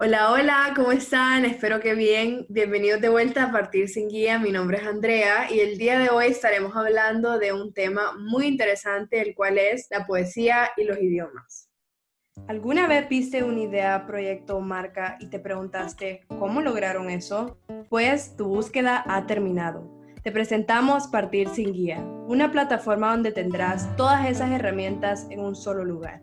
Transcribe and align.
Hola, 0.00 0.30
hola, 0.30 0.72
¿cómo 0.76 0.92
están? 0.92 1.44
Espero 1.44 1.80
que 1.80 1.96
bien. 1.96 2.46
Bienvenidos 2.48 3.00
de 3.00 3.08
vuelta 3.08 3.42
a 3.42 3.50
Partir 3.50 3.88
sin 3.88 4.08
Guía. 4.08 4.38
Mi 4.38 4.52
nombre 4.52 4.76
es 4.76 4.86
Andrea 4.86 5.50
y 5.50 5.58
el 5.58 5.76
día 5.76 5.98
de 5.98 6.08
hoy 6.08 6.26
estaremos 6.26 6.76
hablando 6.76 7.36
de 7.40 7.52
un 7.52 7.74
tema 7.74 8.12
muy 8.16 8.46
interesante, 8.46 9.20
el 9.20 9.34
cual 9.34 9.58
es 9.58 9.88
la 9.90 10.06
poesía 10.06 10.70
y 10.76 10.84
los 10.84 10.98
idiomas. 10.98 11.68
¿Alguna 12.46 12.86
vez 12.86 13.08
viste 13.08 13.42
una 13.42 13.58
idea, 13.58 14.06
proyecto 14.06 14.58
o 14.58 14.60
marca 14.60 15.16
y 15.18 15.30
te 15.30 15.40
preguntaste 15.40 16.20
cómo 16.28 16.60
lograron 16.60 17.10
eso? 17.10 17.58
Pues 17.88 18.36
tu 18.36 18.44
búsqueda 18.46 19.02
ha 19.04 19.26
terminado. 19.26 19.82
Te 20.22 20.30
presentamos 20.30 21.08
Partir 21.08 21.48
sin 21.48 21.72
Guía, 21.72 21.98
una 22.28 22.52
plataforma 22.52 23.10
donde 23.10 23.32
tendrás 23.32 23.96
todas 23.96 24.28
esas 24.28 24.52
herramientas 24.52 25.26
en 25.30 25.40
un 25.40 25.56
solo 25.56 25.84
lugar 25.84 26.22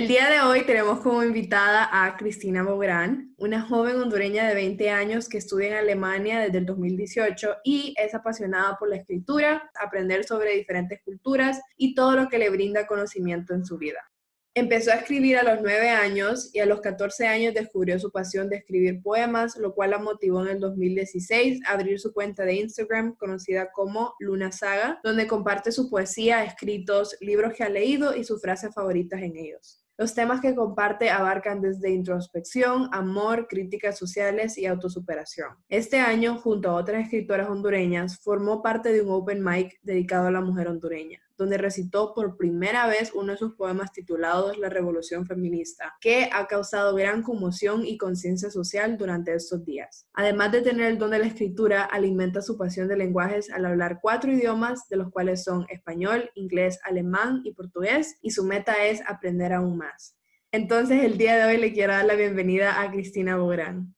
El 0.00 0.08
día 0.08 0.30
de 0.30 0.40
hoy 0.40 0.64
tenemos 0.64 1.00
como 1.00 1.22
invitada 1.22 1.86
a 1.92 2.16
Cristina 2.16 2.62
Bográn, 2.62 3.34
una 3.36 3.60
joven 3.60 3.96
hondureña 3.96 4.48
de 4.48 4.54
20 4.54 4.88
años 4.88 5.28
que 5.28 5.36
estudia 5.36 5.68
en 5.68 5.74
Alemania 5.74 6.40
desde 6.40 6.56
el 6.56 6.64
2018 6.64 7.56
y 7.64 7.94
es 7.98 8.14
apasionada 8.14 8.78
por 8.78 8.88
la 8.88 8.96
escritura, 8.96 9.70
aprender 9.78 10.24
sobre 10.24 10.56
diferentes 10.56 11.02
culturas 11.04 11.60
y 11.76 11.94
todo 11.94 12.16
lo 12.16 12.30
que 12.30 12.38
le 12.38 12.48
brinda 12.48 12.86
conocimiento 12.86 13.52
en 13.52 13.66
su 13.66 13.76
vida. 13.76 14.10
Empezó 14.54 14.90
a 14.90 14.94
escribir 14.94 15.36
a 15.36 15.42
los 15.42 15.62
9 15.62 15.90
años 15.90 16.48
y 16.54 16.60
a 16.60 16.66
los 16.66 16.80
14 16.80 17.26
años 17.26 17.52
descubrió 17.52 17.98
su 18.00 18.10
pasión 18.10 18.48
de 18.48 18.56
escribir 18.56 19.02
poemas, 19.02 19.56
lo 19.56 19.74
cual 19.74 19.90
la 19.90 19.98
motivó 19.98 20.42
en 20.42 20.52
el 20.52 20.60
2016 20.60 21.60
a 21.66 21.72
abrir 21.72 22.00
su 22.00 22.14
cuenta 22.14 22.44
de 22.44 22.54
Instagram 22.54 23.16
conocida 23.16 23.70
como 23.70 24.14
Luna 24.18 24.50
Saga, 24.50 24.98
donde 25.04 25.26
comparte 25.26 25.70
su 25.70 25.90
poesía, 25.90 26.42
escritos, 26.42 27.16
libros 27.20 27.52
que 27.52 27.64
ha 27.64 27.68
leído 27.68 28.16
y 28.16 28.24
sus 28.24 28.40
frases 28.40 28.74
favoritas 28.74 29.20
en 29.20 29.36
ellos. 29.36 29.84
Los 30.00 30.14
temas 30.14 30.40
que 30.40 30.54
comparte 30.54 31.10
abarcan 31.10 31.60
desde 31.60 31.90
introspección, 31.90 32.88
amor, 32.90 33.46
críticas 33.48 33.98
sociales 33.98 34.56
y 34.56 34.64
autosuperación. 34.64 35.58
Este 35.68 35.98
año, 36.00 36.38
junto 36.38 36.70
a 36.70 36.76
otras 36.76 37.02
escritoras 37.02 37.50
hondureñas, 37.50 38.18
formó 38.18 38.62
parte 38.62 38.94
de 38.94 39.02
un 39.02 39.10
open 39.10 39.44
mic 39.44 39.78
dedicado 39.82 40.28
a 40.28 40.30
la 40.30 40.40
mujer 40.40 40.68
hondureña 40.68 41.20
donde 41.40 41.56
recitó 41.56 42.12
por 42.14 42.36
primera 42.36 42.86
vez 42.86 43.12
uno 43.14 43.32
de 43.32 43.38
sus 43.38 43.54
poemas 43.54 43.92
titulados 43.92 44.58
La 44.58 44.68
Revolución 44.68 45.26
Feminista, 45.26 45.96
que 45.98 46.28
ha 46.30 46.46
causado 46.46 46.94
gran 46.94 47.22
conmoción 47.22 47.86
y 47.86 47.96
conciencia 47.96 48.50
social 48.50 48.98
durante 48.98 49.34
estos 49.34 49.64
días. 49.64 50.06
Además 50.12 50.52
de 50.52 50.60
tener 50.60 50.90
el 50.90 50.98
don 50.98 51.12
de 51.12 51.18
la 51.18 51.26
escritura, 51.26 51.84
alimenta 51.84 52.42
su 52.42 52.58
pasión 52.58 52.88
de 52.88 52.98
lenguajes 52.98 53.50
al 53.50 53.64
hablar 53.64 54.00
cuatro 54.02 54.30
idiomas, 54.30 54.86
de 54.90 54.98
los 54.98 55.10
cuales 55.10 55.42
son 55.42 55.64
español, 55.70 56.30
inglés, 56.34 56.78
alemán 56.84 57.40
y 57.42 57.54
portugués, 57.54 58.18
y 58.20 58.32
su 58.32 58.44
meta 58.44 58.84
es 58.84 59.00
aprender 59.06 59.54
aún 59.54 59.78
más. 59.78 60.18
Entonces, 60.52 61.02
el 61.04 61.16
día 61.16 61.38
de 61.38 61.44
hoy 61.44 61.56
le 61.58 61.72
quiero 61.72 61.94
dar 61.94 62.04
la 62.04 62.16
bienvenida 62.16 62.82
a 62.82 62.90
Cristina 62.90 63.38
Bográn. 63.38 63.94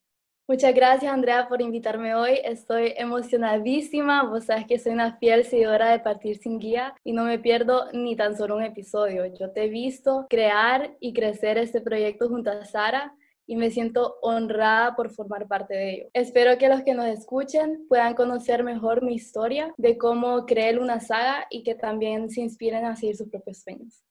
Muchas 0.53 0.75
gracias, 0.75 1.11
Andrea, 1.11 1.49
por 1.49 1.63
invitarme 1.63 2.15
hoy. 2.15 2.39
Estoy 2.45 2.93
emocionadísima. 2.99 4.25
Vos 4.25 4.45
sabes 4.45 4.67
que 4.67 4.79
soy 4.79 4.93
una 4.93 5.17
fiel 5.17 5.47
seguidora 5.47 5.91
de 5.91 6.01
Partir 6.01 6.37
Sin 6.37 6.59
Guía 6.59 6.95
y 7.03 7.15
no 7.15 7.25
me 7.25 7.39
pierdo 7.39 7.91
ni 7.95 8.17
tan 8.17 8.37
solo 8.37 8.57
un 8.57 8.63
episodio. 8.63 9.25
Yo 9.35 9.51
te 9.51 9.65
he 9.65 9.69
visto 9.71 10.27
crear 10.29 10.95
y 11.01 11.15
crecer 11.15 11.57
este 11.57 11.81
proyecto 11.81 12.29
junto 12.29 12.51
a 12.51 12.67
Sara 12.67 13.15
y 13.47 13.57
me 13.57 13.71
siento 13.71 14.17
honrada 14.21 14.95
por 14.95 15.09
formar 15.09 15.49
parte 15.49 15.73
de 15.73 15.95
ello. 15.95 16.11
Espero 16.13 16.59
que 16.59 16.69
los 16.69 16.83
que 16.83 16.93
nos 16.93 17.07
escuchen 17.07 17.87
puedan 17.89 18.13
conocer 18.13 18.63
mejor 18.63 19.03
mi 19.03 19.15
historia 19.15 19.73
de 19.79 19.97
cómo 19.97 20.45
creé 20.45 20.79
una 20.79 21.01
saga 21.01 21.47
y 21.49 21.63
que 21.63 21.75
también 21.75 22.29
se 22.29 22.43
inspiren 22.43 22.85
a 22.85 22.95
seguir 22.95 23.17
sus 23.17 23.31
propios 23.31 23.63
sueños. 23.63 24.05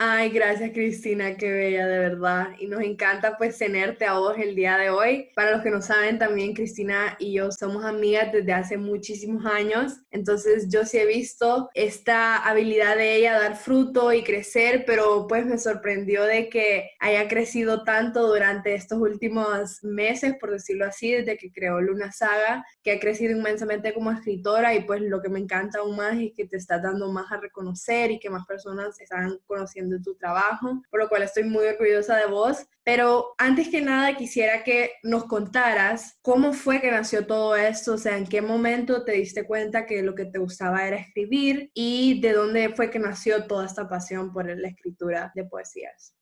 Ay, 0.00 0.30
gracias 0.30 0.70
Cristina, 0.72 1.36
qué 1.36 1.50
bella 1.50 1.88
de 1.88 1.98
verdad. 1.98 2.50
Y 2.60 2.68
nos 2.68 2.82
encanta 2.82 3.36
pues 3.36 3.58
tenerte 3.58 4.04
a 4.04 4.12
vos 4.12 4.36
el 4.38 4.54
día 4.54 4.78
de 4.78 4.90
hoy. 4.90 5.30
Para 5.34 5.50
los 5.50 5.62
que 5.62 5.70
no 5.70 5.82
saben, 5.82 6.20
también 6.20 6.54
Cristina 6.54 7.16
y 7.18 7.32
yo 7.32 7.50
somos 7.50 7.84
amigas 7.84 8.32
desde 8.32 8.52
hace 8.52 8.76
muchísimos 8.76 9.44
años. 9.44 9.94
Entonces 10.12 10.68
yo 10.68 10.84
sí 10.84 10.98
he 10.98 11.06
visto 11.06 11.68
esta 11.74 12.36
habilidad 12.36 12.94
de 12.94 13.16
ella 13.16 13.40
dar 13.40 13.56
fruto 13.56 14.12
y 14.12 14.22
crecer, 14.22 14.84
pero 14.86 15.26
pues 15.26 15.44
me 15.44 15.58
sorprendió 15.58 16.22
de 16.22 16.48
que 16.48 16.92
haya 17.00 17.26
crecido 17.26 17.82
tanto 17.82 18.28
durante 18.28 18.76
estos 18.76 19.00
últimos 19.00 19.82
meses, 19.82 20.36
por 20.38 20.52
decirlo 20.52 20.86
así, 20.86 21.10
desde 21.10 21.36
que 21.36 21.50
creó 21.50 21.80
Luna 21.80 22.12
Saga, 22.12 22.64
que 22.84 22.92
ha 22.92 23.00
crecido 23.00 23.36
inmensamente 23.36 23.92
como 23.92 24.12
escritora 24.12 24.76
y 24.76 24.84
pues 24.84 25.00
lo 25.00 25.20
que 25.20 25.28
me 25.28 25.40
encanta 25.40 25.80
aún 25.80 25.96
más 25.96 26.16
es 26.20 26.30
que 26.36 26.46
te 26.46 26.56
está 26.56 26.78
dando 26.78 27.10
más 27.10 27.32
a 27.32 27.40
reconocer 27.40 28.12
y 28.12 28.20
que 28.20 28.30
más 28.30 28.46
personas 28.46 29.00
están 29.00 29.40
conociendo 29.48 29.87
de 29.88 30.00
tu 30.00 30.14
trabajo, 30.16 30.82
por 30.90 31.00
lo 31.00 31.08
cual 31.08 31.22
estoy 31.22 31.44
muy 31.44 31.66
orgullosa 31.66 32.16
de 32.16 32.26
vos. 32.26 32.66
Pero 32.84 33.34
antes 33.38 33.68
que 33.68 33.80
nada 33.80 34.16
quisiera 34.16 34.64
que 34.64 34.92
nos 35.02 35.24
contaras 35.24 36.18
cómo 36.22 36.52
fue 36.52 36.80
que 36.80 36.90
nació 36.90 37.26
todo 37.26 37.56
esto, 37.56 37.94
o 37.94 37.98
sea, 37.98 38.16
en 38.16 38.26
qué 38.26 38.40
momento 38.40 39.04
te 39.04 39.12
diste 39.12 39.44
cuenta 39.46 39.86
que 39.86 40.02
lo 40.02 40.14
que 40.14 40.24
te 40.24 40.38
gustaba 40.38 40.86
era 40.86 40.96
escribir 40.96 41.70
y 41.74 42.20
de 42.20 42.32
dónde 42.32 42.70
fue 42.70 42.90
que 42.90 42.98
nació 42.98 43.46
toda 43.46 43.66
esta 43.66 43.88
pasión 43.88 44.32
por 44.32 44.46
la 44.46 44.68
escritura 44.68 45.32
de 45.34 45.44
poesías. 45.44 46.14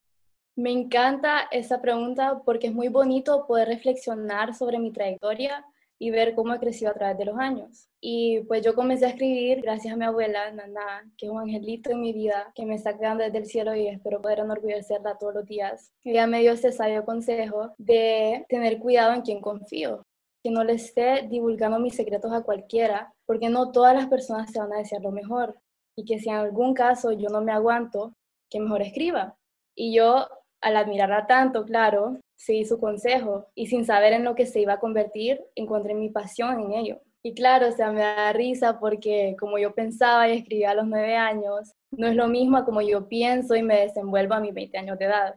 Me 0.57 0.71
encanta 0.71 1.49
esa 1.51 1.83
pregunta 1.83 2.41
porque 2.45 2.69
es 2.69 2.73
muy 2.73 2.89
bonito 2.89 3.47
poder 3.47 3.69
reflexionar 3.69 4.55
sobre 4.55 4.79
mi 4.79 4.91
trayectoria 4.91 5.65
y 5.99 6.11
ver 6.11 6.35
cómo 6.35 6.55
he 6.55 6.59
crecido 6.59 6.91
a 6.91 6.95
través 6.95 7.19
de 7.19 7.25
los 7.25 7.39
años. 7.39 7.89
Y 8.01 8.41
pues 8.43 8.63
yo 8.63 8.75
comencé 8.75 9.07
a 9.07 9.11
escribir 9.11 9.63
gracias 9.63 9.95
a 9.95 9.97
mi 9.97 10.05
abuela, 10.05 10.51
Nana, 10.51 11.11
que 11.17 11.27
es 11.27 11.33
un 11.33 11.41
angelito 11.41 11.91
en 11.91 12.01
mi 12.01 12.13
vida, 12.13 12.53
que 12.55 12.67
me 12.67 12.75
está 12.75 12.97
creando 12.97 13.25
desde 13.25 13.39
el 13.39 13.47
cielo 13.47 13.75
y 13.75 13.89
espero 13.89 14.21
poder 14.21 14.41
enorgullecerla 14.41 15.19
todos 15.19 15.35
los 15.35 15.47
días. 15.47 15.93
Ella 16.05 16.27
me 16.27 16.41
dio 16.41 16.53
ese 16.53 16.73
sabio 16.73 17.05
consejo 17.05 17.75
de 17.79 18.45
tener 18.49 18.79
cuidado 18.79 19.15
en 19.15 19.23
quien 19.23 19.41
confío, 19.41 20.03
que 20.43 20.51
no 20.51 20.65
le 20.65 20.75
esté 20.75 21.27
divulgando 21.29 21.79
mis 21.79 21.97
secretos 21.97 22.33
a 22.33 22.43
cualquiera, 22.43 23.13
porque 23.25 23.49
no 23.49 23.73
todas 23.73 23.95
las 23.95 24.07
personas 24.07 24.51
se 24.53 24.59
van 24.59 24.73
a 24.73 24.79
desear 24.79 25.03
lo 25.03 25.11
mejor. 25.11 25.59
Y 25.97 26.05
que 26.05 26.19
si 26.19 26.29
en 26.29 26.37
algún 26.37 26.75
caso 26.75 27.13
yo 27.13 27.31
no 27.31 27.41
me 27.41 27.53
aguanto, 27.53 28.13
que 28.51 28.61
mejor 28.61 28.83
escriba. 28.83 29.35
Y 29.75 29.95
yo, 29.95 30.29
al 30.61 30.77
admirarla 30.77 31.27
tanto, 31.27 31.65
claro, 31.65 32.19
seguí 32.37 32.65
su 32.65 32.79
consejo 32.79 33.49
y 33.55 33.67
sin 33.67 33.85
saber 33.85 34.13
en 34.13 34.25
lo 34.25 34.35
que 34.35 34.47
se 34.47 34.61
iba 34.61 34.75
a 34.75 34.81
convertir, 34.81 35.41
encontré 35.55 35.95
mi 35.95 36.11
pasión 36.11 36.61
en 36.61 36.73
ello. 36.73 37.01
Y 37.23 37.35
claro, 37.35 37.69
o 37.69 37.73
sea, 37.73 37.91
me 37.91 38.01
da 38.01 38.33
risa 38.33 38.79
porque 38.79 39.35
como 39.41 39.59
yo 39.59 39.75
pensaba 39.75 40.29
y 40.29 40.39
escribía 40.39 40.71
a 40.71 40.75
los 40.75 40.87
nueve 40.87 41.17
años, 41.17 41.73
no 41.91 42.07
es 42.07 42.15
lo 42.15 42.29
mismo 42.29 42.65
como 42.65 42.83
yo 42.83 43.09
pienso 43.09 43.57
y 43.57 43.63
me 43.63 43.81
desenvuelvo 43.81 44.35
a 44.35 44.41
mis 44.41 44.55
20 44.55 44.79
años 44.79 44.99
de 44.99 45.07
edad. 45.07 45.35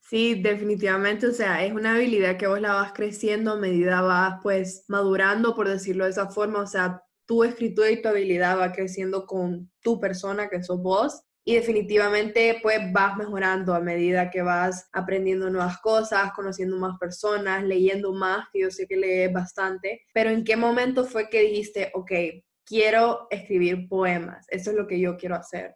Sí, 0.00 0.40
definitivamente, 0.40 1.26
o 1.26 1.32
sea, 1.32 1.64
es 1.64 1.72
una 1.72 1.94
habilidad 1.94 2.38
que 2.38 2.46
vos 2.46 2.60
la 2.60 2.72
vas 2.72 2.92
creciendo 2.92 3.52
a 3.52 3.56
medida 3.56 4.00
vas 4.00 4.40
pues 4.42 4.84
madurando, 4.88 5.54
por 5.54 5.68
decirlo 5.68 6.04
de 6.04 6.10
esa 6.10 6.28
forma, 6.30 6.62
o 6.62 6.66
sea, 6.66 7.04
tu 7.26 7.44
escritura 7.44 7.90
y 7.90 8.00
tu 8.00 8.08
habilidad 8.08 8.58
va 8.58 8.72
creciendo 8.72 9.26
con 9.26 9.70
tu 9.82 10.00
persona 10.00 10.48
que 10.48 10.62
sos 10.62 10.80
vos 10.80 11.22
y 11.48 11.54
definitivamente 11.54 12.58
pues 12.62 12.78
vas 12.92 13.16
mejorando 13.16 13.74
a 13.74 13.80
medida 13.80 14.28
que 14.28 14.42
vas 14.42 14.86
aprendiendo 14.92 15.48
nuevas 15.48 15.78
cosas, 15.78 16.30
conociendo 16.36 16.76
más 16.76 16.98
personas, 16.98 17.64
leyendo 17.64 18.12
más, 18.12 18.48
que 18.52 18.60
yo 18.60 18.70
sé 18.70 18.86
que 18.86 18.98
lees 18.98 19.32
bastante, 19.32 20.02
pero 20.12 20.28
¿en 20.28 20.44
qué 20.44 20.56
momento 20.56 21.06
fue 21.06 21.30
que 21.30 21.40
dijiste, 21.40 21.90
ok, 21.94 22.12
quiero 22.66 23.28
escribir 23.30 23.88
poemas, 23.88 24.44
eso 24.50 24.72
es 24.72 24.76
lo 24.76 24.86
que 24.86 25.00
yo 25.00 25.16
quiero 25.16 25.36
hacer? 25.36 25.74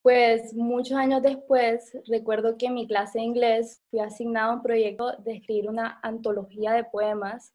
Pues 0.00 0.54
muchos 0.54 0.96
años 0.96 1.20
después, 1.20 1.92
recuerdo 2.06 2.56
que 2.56 2.68
en 2.68 2.74
mi 2.74 2.86
clase 2.86 3.18
de 3.18 3.26
inglés 3.26 3.82
fui 3.90 4.00
asignado 4.00 4.54
un 4.54 4.62
proyecto 4.62 5.12
de 5.18 5.34
escribir 5.34 5.68
una 5.68 6.00
antología 6.02 6.72
de 6.72 6.84
poemas 6.84 7.52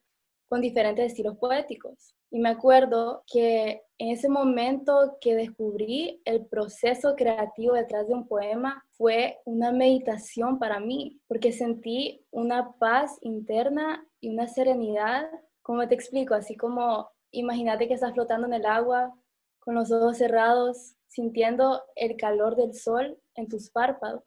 con 0.47 0.61
diferentes 0.61 1.07
estilos 1.07 1.35
poéticos. 1.39 2.16
Y 2.29 2.39
me 2.39 2.49
acuerdo 2.49 3.23
que 3.31 3.83
en 3.97 4.09
ese 4.09 4.29
momento 4.29 5.17
que 5.21 5.35
descubrí 5.35 6.21
el 6.25 6.45
proceso 6.45 7.15
creativo 7.15 7.73
detrás 7.73 8.07
de 8.07 8.13
un 8.13 8.27
poema 8.27 8.85
fue 8.91 9.39
una 9.45 9.71
meditación 9.71 10.59
para 10.59 10.79
mí, 10.79 11.19
porque 11.27 11.51
sentí 11.51 12.25
una 12.31 12.73
paz 12.73 13.17
interna 13.21 14.05
y 14.19 14.29
una 14.29 14.47
serenidad. 14.47 15.29
como 15.61 15.87
te 15.87 15.95
explico? 15.95 16.33
Así 16.33 16.55
como 16.55 17.09
imagínate 17.31 17.87
que 17.87 17.93
estás 17.93 18.13
flotando 18.13 18.47
en 18.47 18.53
el 18.53 18.65
agua 18.65 19.13
con 19.59 19.75
los 19.75 19.91
ojos 19.91 20.17
cerrados, 20.17 20.95
sintiendo 21.07 21.81
el 21.95 22.15
calor 22.17 22.55
del 22.55 22.73
sol 22.73 23.17
en 23.35 23.47
tus 23.47 23.69
párpados 23.69 24.23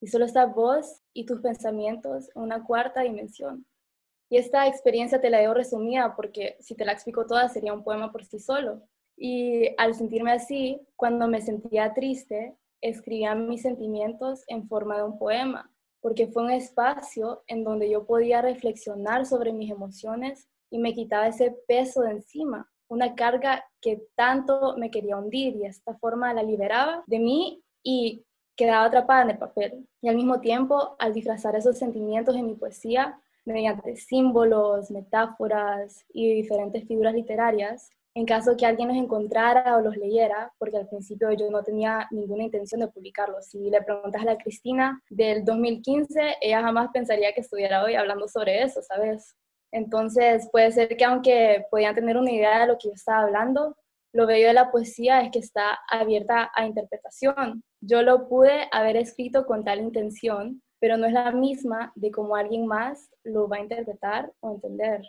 y 0.00 0.08
solo 0.08 0.24
estás 0.24 0.54
vos 0.54 1.02
y 1.12 1.26
tus 1.26 1.40
pensamientos 1.40 2.28
en 2.34 2.42
una 2.42 2.62
cuarta 2.64 3.02
dimensión. 3.02 3.66
Y 4.28 4.38
esta 4.38 4.66
experiencia 4.66 5.20
te 5.20 5.30
la 5.30 5.38
debo 5.38 5.54
resumida 5.54 6.14
porque 6.16 6.56
si 6.60 6.74
te 6.74 6.84
la 6.84 6.92
explico 6.92 7.26
toda 7.26 7.48
sería 7.48 7.72
un 7.72 7.84
poema 7.84 8.10
por 8.10 8.24
sí 8.24 8.38
solo. 8.38 8.82
Y 9.16 9.70
al 9.78 9.94
sentirme 9.94 10.32
así, 10.32 10.80
cuando 10.96 11.28
me 11.28 11.40
sentía 11.40 11.94
triste, 11.94 12.56
escribía 12.80 13.34
mis 13.34 13.62
sentimientos 13.62 14.44
en 14.48 14.68
forma 14.68 14.96
de 14.98 15.04
un 15.04 15.18
poema, 15.18 15.70
porque 16.00 16.28
fue 16.28 16.42
un 16.44 16.50
espacio 16.50 17.42
en 17.46 17.64
donde 17.64 17.88
yo 17.88 18.04
podía 18.06 18.42
reflexionar 18.42 19.26
sobre 19.26 19.52
mis 19.52 19.70
emociones 19.70 20.48
y 20.70 20.78
me 20.78 20.94
quitaba 20.94 21.28
ese 21.28 21.56
peso 21.66 22.02
de 22.02 22.12
encima, 22.12 22.70
una 22.88 23.14
carga 23.14 23.64
que 23.80 24.02
tanto 24.14 24.76
me 24.76 24.90
quería 24.90 25.16
hundir 25.16 25.56
y 25.56 25.60
de 25.60 25.68
esta 25.68 25.96
forma 25.96 26.34
la 26.34 26.42
liberaba 26.42 27.02
de 27.06 27.18
mí 27.18 27.62
y 27.82 28.24
quedaba 28.56 28.86
atrapada 28.86 29.22
en 29.22 29.30
el 29.30 29.38
papel. 29.38 29.88
Y 30.00 30.08
al 30.08 30.16
mismo 30.16 30.40
tiempo, 30.40 30.96
al 30.98 31.12
disfrazar 31.12 31.56
esos 31.56 31.78
sentimientos 31.78 32.36
en 32.36 32.46
mi 32.46 32.54
poesía, 32.54 33.20
mediante 33.46 33.96
símbolos, 33.96 34.90
metáforas 34.90 36.04
y 36.12 36.34
diferentes 36.34 36.86
figuras 36.86 37.14
literarias, 37.14 37.90
en 38.14 38.24
caso 38.24 38.56
que 38.56 38.64
alguien 38.64 38.88
los 38.88 38.96
encontrara 38.96 39.76
o 39.76 39.82
los 39.82 39.96
leyera, 39.96 40.52
porque 40.58 40.78
al 40.78 40.88
principio 40.88 41.30
yo 41.32 41.50
no 41.50 41.62
tenía 41.62 42.08
ninguna 42.10 42.44
intención 42.44 42.80
de 42.80 42.88
publicarlos. 42.88 43.46
Si 43.46 43.70
le 43.70 43.82
preguntas 43.82 44.22
a 44.22 44.24
la 44.24 44.38
Cristina 44.38 45.02
del 45.10 45.44
2015, 45.44 46.36
ella 46.40 46.62
jamás 46.62 46.88
pensaría 46.92 47.32
que 47.34 47.42
estuviera 47.42 47.84
hoy 47.84 47.94
hablando 47.94 48.26
sobre 48.26 48.62
eso, 48.62 48.80
¿sabes? 48.82 49.36
Entonces 49.70 50.48
puede 50.50 50.72
ser 50.72 50.96
que 50.96 51.04
aunque 51.04 51.66
podían 51.70 51.94
tener 51.94 52.16
una 52.16 52.32
idea 52.32 52.60
de 52.60 52.68
lo 52.68 52.78
que 52.78 52.88
yo 52.88 52.94
estaba 52.94 53.24
hablando, 53.24 53.76
lo 54.14 54.26
bello 54.26 54.46
de 54.46 54.54
la 54.54 54.70
poesía 54.70 55.20
es 55.20 55.30
que 55.30 55.40
está 55.40 55.78
abierta 55.90 56.50
a 56.54 56.64
interpretación. 56.64 57.62
Yo 57.82 58.00
lo 58.00 58.28
pude 58.28 58.66
haber 58.72 58.96
escrito 58.96 59.44
con 59.44 59.62
tal 59.62 59.80
intención, 59.80 60.62
pero 60.86 60.98
no 60.98 61.06
es 61.08 61.14
la 61.14 61.32
misma 61.32 61.90
de 61.96 62.12
cómo 62.12 62.36
alguien 62.36 62.64
más 62.64 63.10
lo 63.24 63.48
va 63.48 63.56
a 63.56 63.60
interpretar 63.60 64.32
o 64.38 64.54
entender. 64.54 65.02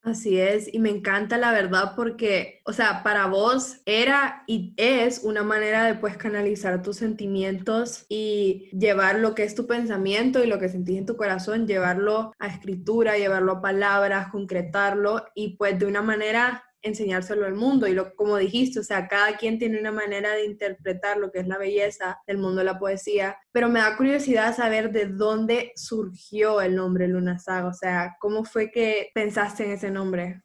Así 0.00 0.38
es, 0.38 0.72
y 0.72 0.78
me 0.78 0.90
encanta 0.90 1.38
la 1.38 1.50
verdad 1.50 1.94
porque, 1.96 2.60
o 2.64 2.72
sea, 2.72 3.02
para 3.02 3.26
vos 3.26 3.80
era 3.84 4.44
y 4.46 4.74
es 4.76 5.24
una 5.24 5.42
manera 5.42 5.86
de 5.86 5.96
pues 5.96 6.16
canalizar 6.16 6.82
tus 6.82 6.98
sentimientos 6.98 8.06
y 8.08 8.70
llevar 8.78 9.18
lo 9.18 9.34
que 9.34 9.42
es 9.42 9.56
tu 9.56 9.66
pensamiento 9.66 10.40
y 10.40 10.46
lo 10.46 10.60
que 10.60 10.68
sentís 10.68 10.98
en 10.98 11.06
tu 11.06 11.16
corazón, 11.16 11.66
llevarlo 11.66 12.32
a 12.38 12.46
escritura, 12.46 13.18
llevarlo 13.18 13.54
a 13.54 13.60
palabras, 13.60 14.28
concretarlo 14.30 15.24
y 15.34 15.56
pues 15.56 15.80
de 15.80 15.86
una 15.86 16.02
manera 16.02 16.62
enseñárselo 16.82 17.46
al 17.46 17.54
mundo. 17.54 17.86
Y 17.86 17.94
lo, 17.94 18.14
como 18.14 18.36
dijiste, 18.36 18.80
o 18.80 18.82
sea, 18.82 19.08
cada 19.08 19.36
quien 19.36 19.58
tiene 19.58 19.78
una 19.80 19.92
manera 19.92 20.32
de 20.32 20.44
interpretar 20.44 21.16
lo 21.16 21.30
que 21.30 21.40
es 21.40 21.48
la 21.48 21.58
belleza 21.58 22.20
del 22.26 22.38
mundo 22.38 22.58
de 22.58 22.64
la 22.64 22.78
poesía, 22.78 23.36
pero 23.52 23.68
me 23.68 23.80
da 23.80 23.96
curiosidad 23.96 24.54
saber 24.54 24.92
de 24.92 25.06
dónde 25.06 25.72
surgió 25.76 26.60
el 26.60 26.76
nombre 26.76 27.08
Luna 27.08 27.38
Saga, 27.38 27.68
o 27.68 27.74
sea, 27.74 28.16
¿cómo 28.20 28.44
fue 28.44 28.70
que 28.70 29.10
pensaste 29.14 29.64
en 29.64 29.72
ese 29.72 29.90
nombre? 29.90 30.42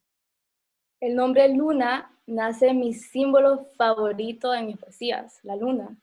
El 1.00 1.16
nombre 1.16 1.48
Luna 1.50 2.12
nace 2.26 2.68
en 2.68 2.80
mi 2.80 2.94
símbolo 2.94 3.66
favorito 3.78 4.54
en 4.54 4.68
mis 4.68 4.78
poesías, 4.78 5.40
la 5.44 5.56
luna. 5.56 5.98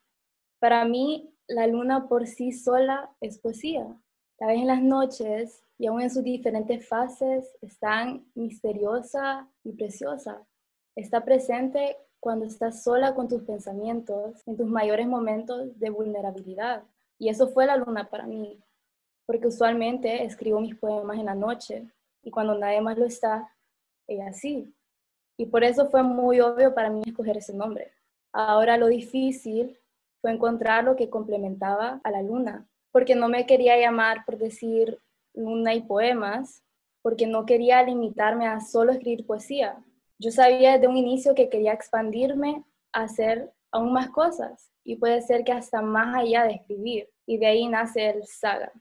Para 0.60 0.84
mí, 0.84 1.34
la 1.46 1.66
luna 1.66 2.08
por 2.08 2.26
sí 2.26 2.52
sola 2.52 3.10
es 3.20 3.38
poesía. 3.38 3.84
La 4.40 4.46
vez 4.46 4.58
en 4.58 4.66
las 4.66 4.82
noches 4.82 5.63
y 5.78 5.86
aún 5.86 6.02
en 6.02 6.10
sus 6.10 6.22
diferentes 6.22 6.86
fases 6.86 7.56
es 7.60 7.78
tan 7.78 8.26
misteriosa 8.34 9.48
y 9.64 9.72
preciosa. 9.72 10.46
Está 10.94 11.24
presente 11.24 11.96
cuando 12.20 12.46
estás 12.46 12.82
sola 12.82 13.14
con 13.14 13.28
tus 13.28 13.42
pensamientos, 13.42 14.42
en 14.46 14.56
tus 14.56 14.66
mayores 14.66 15.06
momentos 15.06 15.78
de 15.78 15.90
vulnerabilidad. 15.90 16.84
Y 17.18 17.28
eso 17.28 17.48
fue 17.48 17.66
la 17.66 17.76
luna 17.76 18.08
para 18.08 18.26
mí, 18.26 18.60
porque 19.26 19.48
usualmente 19.48 20.24
escribo 20.24 20.60
mis 20.60 20.76
poemas 20.76 21.18
en 21.18 21.26
la 21.26 21.34
noche 21.34 21.86
y 22.22 22.30
cuando 22.30 22.56
nadie 22.56 22.80
más 22.80 22.96
lo 22.96 23.04
está, 23.04 23.52
ella 24.06 24.32
sí. 24.32 24.74
Y 25.36 25.46
por 25.46 25.64
eso 25.64 25.90
fue 25.90 26.02
muy 26.02 26.40
obvio 26.40 26.74
para 26.74 26.90
mí 26.90 27.02
escoger 27.04 27.36
ese 27.36 27.52
nombre. 27.52 27.92
Ahora 28.32 28.76
lo 28.76 28.86
difícil 28.86 29.78
fue 30.20 30.32
encontrar 30.32 30.84
lo 30.84 30.96
que 30.96 31.10
complementaba 31.10 32.00
a 32.02 32.10
la 32.10 32.22
luna, 32.22 32.66
porque 32.92 33.14
no 33.14 33.28
me 33.28 33.46
quería 33.46 33.78
llamar 33.78 34.24
por 34.24 34.38
decir 34.38 34.98
luna 35.34 35.74
y 35.74 35.82
poemas, 35.82 36.62
porque 37.02 37.26
no 37.26 37.44
quería 37.44 37.82
limitarme 37.82 38.46
a 38.46 38.60
solo 38.60 38.92
escribir 38.92 39.26
poesía. 39.26 39.76
Yo 40.18 40.30
sabía 40.30 40.72
desde 40.72 40.88
un 40.88 40.96
inicio 40.96 41.34
que 41.34 41.48
quería 41.48 41.72
expandirme 41.72 42.64
a 42.92 43.02
hacer 43.02 43.52
aún 43.72 43.92
más 43.92 44.08
cosas 44.10 44.70
y 44.84 44.96
puede 44.96 45.20
ser 45.22 45.44
que 45.44 45.52
hasta 45.52 45.82
más 45.82 46.14
allá 46.14 46.44
de 46.44 46.54
escribir. 46.54 47.10
Y 47.26 47.38
de 47.38 47.46
ahí 47.46 47.68
nace 47.68 48.10
el 48.10 48.24
saga. 48.26 48.72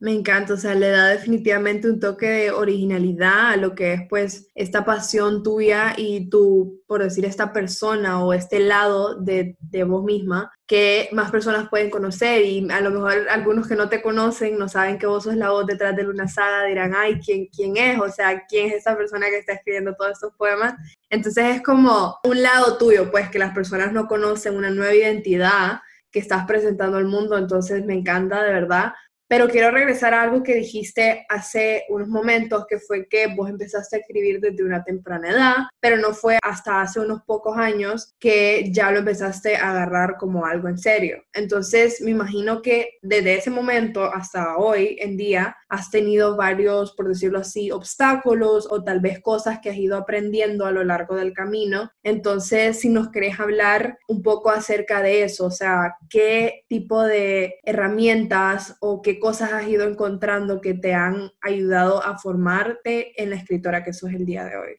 Me 0.00 0.12
encanta, 0.12 0.54
o 0.54 0.56
sea, 0.56 0.74
le 0.74 0.88
da 0.88 1.08
definitivamente 1.08 1.88
un 1.88 2.00
toque 2.00 2.26
de 2.26 2.50
originalidad 2.50 3.52
a 3.52 3.56
lo 3.56 3.74
que 3.74 3.94
es 3.94 4.02
pues 4.08 4.50
esta 4.54 4.84
pasión 4.84 5.42
tuya 5.42 5.94
y 5.96 6.28
tu, 6.28 6.82
por 6.86 7.02
decir, 7.02 7.24
esta 7.24 7.52
persona 7.52 8.22
o 8.22 8.32
este 8.32 8.58
lado 8.60 9.14
de, 9.20 9.56
de 9.60 9.84
vos 9.84 10.04
misma 10.04 10.52
que 10.66 11.08
más 11.12 11.30
personas 11.30 11.68
pueden 11.68 11.90
conocer 11.90 12.42
y 12.44 12.66
a 12.70 12.80
lo 12.80 12.90
mejor 12.90 13.28
algunos 13.30 13.68
que 13.68 13.76
no 13.76 13.88
te 13.88 14.00
conocen 14.00 14.58
no 14.58 14.68
saben 14.68 14.98
que 14.98 15.06
vos 15.06 15.24
sos 15.24 15.36
la 15.36 15.50
voz 15.50 15.66
detrás 15.66 15.94
de 15.94 16.04
Luna 16.04 16.26
Saga, 16.26 16.64
dirán, 16.64 16.94
ay, 16.96 17.20
¿quién, 17.24 17.46
¿quién 17.46 17.76
es? 17.76 18.00
O 18.00 18.10
sea, 18.10 18.44
¿quién 18.46 18.68
es 18.68 18.74
esa 18.74 18.96
persona 18.96 19.26
que 19.28 19.38
está 19.38 19.52
escribiendo 19.52 19.94
todos 19.94 20.12
estos 20.12 20.32
poemas? 20.36 20.74
Entonces 21.10 21.56
es 21.56 21.62
como 21.62 22.18
un 22.24 22.42
lado 22.42 22.78
tuyo, 22.78 23.10
pues 23.10 23.28
que 23.28 23.38
las 23.38 23.54
personas 23.54 23.92
no 23.92 24.06
conocen 24.06 24.56
una 24.56 24.70
nueva 24.70 24.94
identidad 24.94 25.80
que 26.10 26.18
estás 26.18 26.46
presentando 26.46 26.96
al 26.96 27.06
mundo, 27.06 27.36
entonces 27.36 27.84
me 27.84 27.94
encanta 27.94 28.42
de 28.42 28.52
verdad 28.52 28.94
pero 29.34 29.48
quiero 29.48 29.72
regresar 29.72 30.14
a 30.14 30.22
algo 30.22 30.44
que 30.44 30.54
dijiste 30.54 31.26
hace 31.28 31.86
unos 31.88 32.06
momentos, 32.06 32.66
que 32.68 32.78
fue 32.78 33.08
que 33.08 33.26
vos 33.26 33.50
empezaste 33.50 33.96
a 33.96 33.98
escribir 33.98 34.38
desde 34.38 34.62
una 34.62 34.84
temprana 34.84 35.28
edad, 35.28 35.56
pero 35.80 35.96
no 35.96 36.14
fue 36.14 36.38
hasta 36.40 36.80
hace 36.80 37.00
unos 37.00 37.20
pocos 37.22 37.56
años 37.58 38.14
que 38.20 38.70
ya 38.70 38.92
lo 38.92 39.00
empezaste 39.00 39.56
a 39.56 39.72
agarrar 39.72 40.18
como 40.18 40.46
algo 40.46 40.68
en 40.68 40.78
serio. 40.78 41.24
Entonces, 41.32 42.00
me 42.00 42.12
imagino 42.12 42.62
que 42.62 42.90
desde 43.02 43.34
ese 43.34 43.50
momento 43.50 44.04
hasta 44.04 44.56
hoy 44.56 44.98
en 45.00 45.16
día 45.16 45.56
has 45.74 45.90
tenido 45.90 46.36
varios, 46.36 46.92
por 46.92 47.08
decirlo 47.08 47.40
así, 47.40 47.70
obstáculos 47.70 48.68
o 48.70 48.82
tal 48.82 49.00
vez 49.00 49.20
cosas 49.20 49.58
que 49.60 49.70
has 49.70 49.76
ido 49.76 49.96
aprendiendo 49.96 50.66
a 50.66 50.70
lo 50.70 50.84
largo 50.84 51.16
del 51.16 51.32
camino. 51.32 51.90
Entonces, 52.02 52.80
si 52.80 52.88
nos 52.88 53.10
querés 53.10 53.40
hablar 53.40 53.98
un 54.08 54.22
poco 54.22 54.50
acerca 54.50 55.02
de 55.02 55.24
eso, 55.24 55.46
o 55.46 55.50
sea, 55.50 55.96
qué 56.08 56.64
tipo 56.68 57.02
de 57.02 57.56
herramientas 57.64 58.76
o 58.80 59.02
qué 59.02 59.18
cosas 59.18 59.52
has 59.52 59.68
ido 59.68 59.86
encontrando 59.86 60.60
que 60.60 60.74
te 60.74 60.94
han 60.94 61.30
ayudado 61.40 62.02
a 62.02 62.18
formarte 62.18 63.20
en 63.22 63.30
la 63.30 63.36
escritora 63.36 63.82
que 63.82 63.92
sos 63.92 64.12
el 64.12 64.24
día 64.24 64.44
de 64.44 64.56
hoy? 64.56 64.76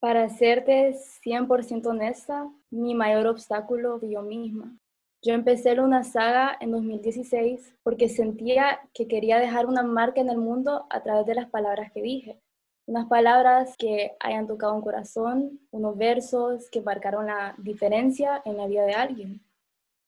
Para 0.00 0.28
serte 0.28 0.94
100% 1.24 1.86
honesta, 1.86 2.48
mi 2.70 2.94
mayor 2.94 3.26
obstáculo 3.26 4.00
yo 4.00 4.22
misma. 4.22 4.78
Yo 5.22 5.34
empecé 5.34 5.80
una 5.80 6.04
saga 6.04 6.56
en 6.60 6.70
2016 6.70 7.76
porque 7.82 8.08
sentía 8.08 8.80
que 8.94 9.08
quería 9.08 9.38
dejar 9.38 9.66
una 9.66 9.82
marca 9.82 10.20
en 10.20 10.30
el 10.30 10.38
mundo 10.38 10.86
a 10.90 11.02
través 11.02 11.26
de 11.26 11.34
las 11.34 11.50
palabras 11.50 11.92
que 11.92 12.02
dije. 12.02 12.40
Unas 12.86 13.06
palabras 13.06 13.76
que 13.76 14.16
hayan 14.20 14.46
tocado 14.46 14.74
un 14.74 14.82
corazón, 14.82 15.60
unos 15.70 15.96
versos 15.96 16.70
que 16.70 16.80
marcaron 16.80 17.26
la 17.26 17.54
diferencia 17.58 18.40
en 18.44 18.56
la 18.56 18.66
vida 18.66 18.84
de 18.84 18.94
alguien. 18.94 19.42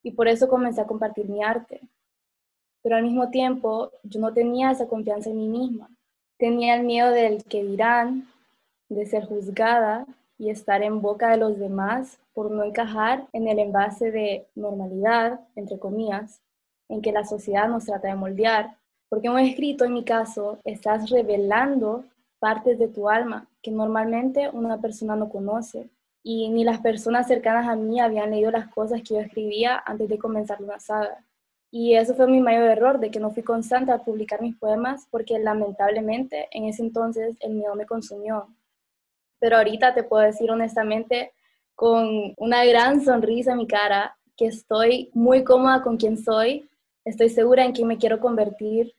Y 0.02 0.12
por 0.12 0.28
eso 0.28 0.48
comencé 0.48 0.80
a 0.80 0.86
compartir 0.86 1.28
mi 1.28 1.42
arte 1.42 1.80
pero 2.82 2.96
al 2.96 3.02
mismo 3.02 3.30
tiempo 3.30 3.92
yo 4.02 4.20
no 4.20 4.32
tenía 4.32 4.70
esa 4.70 4.88
confianza 4.88 5.30
en 5.30 5.36
mí 5.36 5.48
misma. 5.48 5.90
Tenía 6.38 6.74
el 6.74 6.84
miedo 6.84 7.10
del 7.10 7.44
que 7.44 7.62
dirán, 7.62 8.26
de 8.88 9.06
ser 9.06 9.26
juzgada 9.26 10.06
y 10.40 10.48
estar 10.48 10.82
en 10.82 11.02
boca 11.02 11.28
de 11.28 11.36
los 11.36 11.58
demás 11.58 12.18
por 12.32 12.50
no 12.50 12.64
encajar 12.64 13.26
en 13.34 13.46
el 13.46 13.58
envase 13.58 14.10
de 14.10 14.46
normalidad, 14.54 15.38
entre 15.54 15.78
comillas, 15.78 16.40
en 16.88 17.02
que 17.02 17.12
la 17.12 17.26
sociedad 17.26 17.68
nos 17.68 17.84
trata 17.84 18.08
de 18.08 18.14
moldear. 18.14 18.78
Porque 19.10 19.28
un 19.28 19.38
escrito, 19.38 19.84
en 19.84 19.92
mi 19.92 20.02
caso, 20.02 20.58
estás 20.64 21.10
revelando 21.10 22.06
partes 22.38 22.78
de 22.78 22.88
tu 22.88 23.10
alma 23.10 23.48
que 23.60 23.70
normalmente 23.70 24.48
una 24.50 24.80
persona 24.80 25.14
no 25.14 25.28
conoce. 25.28 25.90
Y 26.22 26.48
ni 26.48 26.64
las 26.64 26.80
personas 26.80 27.26
cercanas 27.26 27.68
a 27.68 27.76
mí 27.76 28.00
habían 28.00 28.30
leído 28.30 28.50
las 28.50 28.68
cosas 28.68 29.02
que 29.02 29.16
yo 29.16 29.20
escribía 29.20 29.82
antes 29.84 30.08
de 30.08 30.18
comenzar 30.18 30.62
una 30.62 30.80
saga. 30.80 31.22
Y 31.70 31.96
eso 31.96 32.14
fue 32.14 32.26
mi 32.26 32.40
mayor 32.40 32.64
error, 32.70 32.98
de 32.98 33.10
que 33.10 33.20
no 33.20 33.30
fui 33.30 33.42
constante 33.42 33.92
a 33.92 33.98
publicar 33.98 34.40
mis 34.40 34.56
poemas, 34.56 35.06
porque 35.10 35.38
lamentablemente 35.38 36.48
en 36.50 36.64
ese 36.64 36.80
entonces 36.82 37.36
el 37.40 37.56
miedo 37.56 37.74
me 37.74 37.84
consumió. 37.84 38.48
Pero 39.40 39.56
ahorita 39.56 39.94
te 39.94 40.04
puedo 40.04 40.22
decir 40.22 40.50
honestamente, 40.50 41.32
con 41.74 42.34
una 42.36 42.64
gran 42.64 43.02
sonrisa 43.02 43.52
en 43.52 43.58
mi 43.58 43.66
cara, 43.66 44.16
que 44.36 44.46
estoy 44.46 45.10
muy 45.12 45.44
cómoda 45.44 45.82
con 45.82 45.96
quien 45.96 46.16
soy, 46.16 46.68
estoy 47.04 47.28
segura 47.28 47.64
en 47.64 47.72
quién 47.72 47.88
me 47.88 47.98
quiero 47.98 48.20
convertir 48.20 48.94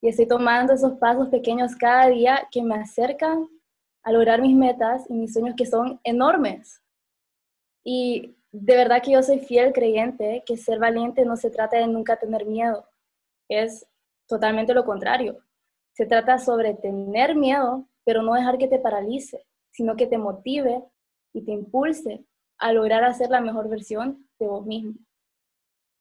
y 0.00 0.08
estoy 0.08 0.26
tomando 0.26 0.74
esos 0.74 0.98
pasos 0.98 1.28
pequeños 1.28 1.74
cada 1.76 2.08
día 2.08 2.46
que 2.50 2.62
me 2.62 2.74
acercan 2.74 3.48
a 4.02 4.12
lograr 4.12 4.42
mis 4.42 4.54
metas 4.54 5.04
y 5.08 5.14
mis 5.14 5.32
sueños 5.32 5.54
que 5.56 5.64
son 5.64 5.98
enormes. 6.04 6.82
Y 7.82 8.36
de 8.52 8.76
verdad 8.76 9.02
que 9.02 9.12
yo 9.12 9.22
soy 9.22 9.38
fiel 9.40 9.72
creyente 9.72 10.42
que 10.46 10.56
ser 10.56 10.78
valiente 10.78 11.24
no 11.24 11.36
se 11.36 11.50
trata 11.50 11.78
de 11.78 11.86
nunca 11.86 12.16
tener 12.16 12.44
miedo, 12.46 12.86
es 13.48 13.86
totalmente 14.28 14.74
lo 14.74 14.84
contrario. 14.84 15.38
Se 15.92 16.06
trata 16.06 16.38
sobre 16.38 16.74
tener 16.74 17.34
miedo, 17.34 17.88
pero 18.04 18.22
no 18.22 18.34
dejar 18.34 18.58
que 18.58 18.68
te 18.68 18.78
paralice, 18.78 19.44
sino 19.74 19.96
que 19.96 20.06
te 20.06 20.16
motive 20.16 20.82
y 21.34 21.44
te 21.44 21.52
impulse 21.52 22.24
a 22.58 22.72
lograr 22.72 23.04
hacer 23.04 23.28
la 23.28 23.40
mejor 23.40 23.68
versión 23.68 24.26
de 24.38 24.46
vos 24.46 24.64
mismo. 24.64 24.94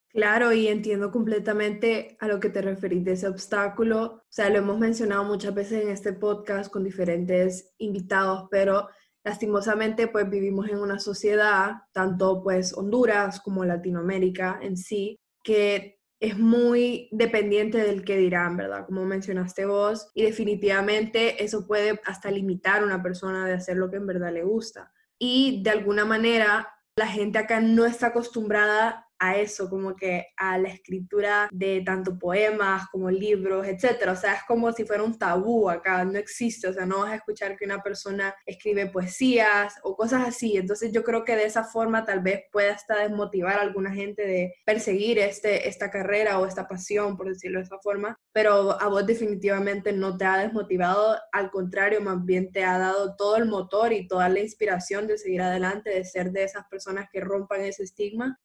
Claro, 0.09 0.53
y 0.53 0.67
entiendo 0.67 1.11
completamente 1.11 2.15
a 2.19 2.27
lo 2.27 2.39
que 2.39 2.49
te 2.49 2.61
referís 2.61 3.03
de 3.03 3.13
ese 3.13 3.27
obstáculo. 3.27 4.03
O 4.03 4.23
sea, 4.29 4.49
lo 4.51 4.59
hemos 4.59 4.77
mencionado 4.77 5.23
muchas 5.23 5.55
veces 5.55 5.83
en 5.83 5.89
este 5.89 6.13
podcast 6.13 6.71
con 6.71 6.83
diferentes 6.83 7.73
invitados, 7.79 8.47
pero 8.51 8.87
lastimosamente 9.25 10.07
pues 10.07 10.29
vivimos 10.29 10.69
en 10.69 10.77
una 10.77 10.99
sociedad, 10.99 11.77
tanto 11.93 12.43
pues 12.43 12.77
Honduras 12.77 13.41
como 13.41 13.65
Latinoamérica 13.65 14.59
en 14.61 14.77
sí, 14.77 15.19
que 15.43 15.99
es 16.23 16.39
muy 16.39 17.09
dependiente 17.11 17.79
del 17.79 18.05
que 18.05 18.15
dirán, 18.15 18.55
¿verdad? 18.55 18.85
Como 18.85 19.05
mencionaste 19.05 19.65
vos, 19.65 20.09
y 20.13 20.23
definitivamente 20.23 21.43
eso 21.43 21.67
puede 21.67 21.99
hasta 22.05 22.31
limitar 22.31 22.81
a 22.81 22.85
una 22.85 23.03
persona 23.03 23.45
de 23.45 23.55
hacer 23.55 23.75
lo 23.75 23.89
que 23.89 23.97
en 23.97 24.07
verdad 24.07 24.31
le 24.31 24.43
gusta. 24.43 24.93
Y 25.19 25.61
de 25.63 25.71
alguna 25.71 26.05
manera 26.05 26.69
la 26.95 27.07
gente 27.07 27.39
acá 27.39 27.59
no 27.59 27.85
está 27.85 28.07
acostumbrada 28.07 29.02
a 29.19 29.37
eso, 29.37 29.69
como 29.69 29.95
que 29.95 30.27
a 30.37 30.57
la 30.57 30.69
escritura 30.69 31.49
de 31.51 31.81
tanto 31.85 32.17
poemas 32.17 32.87
como 32.91 33.09
libros, 33.09 33.67
etcétera. 33.67 34.11
O 34.11 34.15
sea, 34.15 34.33
es 34.33 34.43
como 34.47 34.71
si 34.71 34.85
fuera 34.85 35.03
un 35.03 35.17
tabú 35.17 35.69
acá, 35.69 36.03
no 36.03 36.17
existe, 36.17 36.67
o 36.67 36.73
sea, 36.73 36.85
no 36.85 36.99
vas 36.99 37.11
a 37.11 37.15
escuchar 37.15 37.55
que 37.57 37.65
una 37.65 37.81
persona 37.81 38.35
escribe 38.45 38.87
poesías 38.87 39.75
o 39.83 39.95
cosas 39.95 40.27
así. 40.27 40.57
Entonces 40.57 40.91
yo 40.91 41.03
creo 41.03 41.23
que 41.23 41.35
de 41.35 41.45
esa 41.45 41.63
forma 41.63 42.05
tal 42.05 42.21
vez 42.21 42.43
pueda 42.51 42.73
hasta 42.73 42.99
desmotivar 42.99 43.57
a 43.57 43.61
alguna 43.61 43.91
gente 43.93 44.25
de 44.25 44.53
perseguir 44.65 45.19
este, 45.19 45.67
esta 45.67 45.89
carrera 45.89 46.39
o 46.39 46.45
esta 46.45 46.67
pasión, 46.67 47.17
por 47.17 47.27
decirlo 47.27 47.59
de 47.59 47.65
esa 47.65 47.79
forma, 47.79 48.17
pero 48.31 48.79
a 48.81 48.87
vos 48.87 49.05
definitivamente 49.05 49.93
no 49.93 50.17
te 50.17 50.25
ha 50.25 50.37
desmotivado, 50.37 51.17
al 51.31 51.49
contrario, 51.51 52.01
más 52.01 52.23
bien 52.25 52.51
te 52.51 52.63
ha 52.63 52.77
dado 52.77 53.15
todo 53.15 53.37
el 53.37 53.45
motor 53.45 53.93
y 53.93 54.07
toda 54.07 54.29
la 54.29 54.39
inspiración 54.39 55.07
de 55.07 55.17
seguir 55.17 55.41
adelante, 55.41 55.89
de 55.89 56.03
ser 56.03 56.31
de 56.31 56.43
esas 56.43 56.65
personas 56.67 57.07
que 57.11 57.21
rompan 57.21 57.61
ese 57.61 57.83
estigma. 57.83 58.39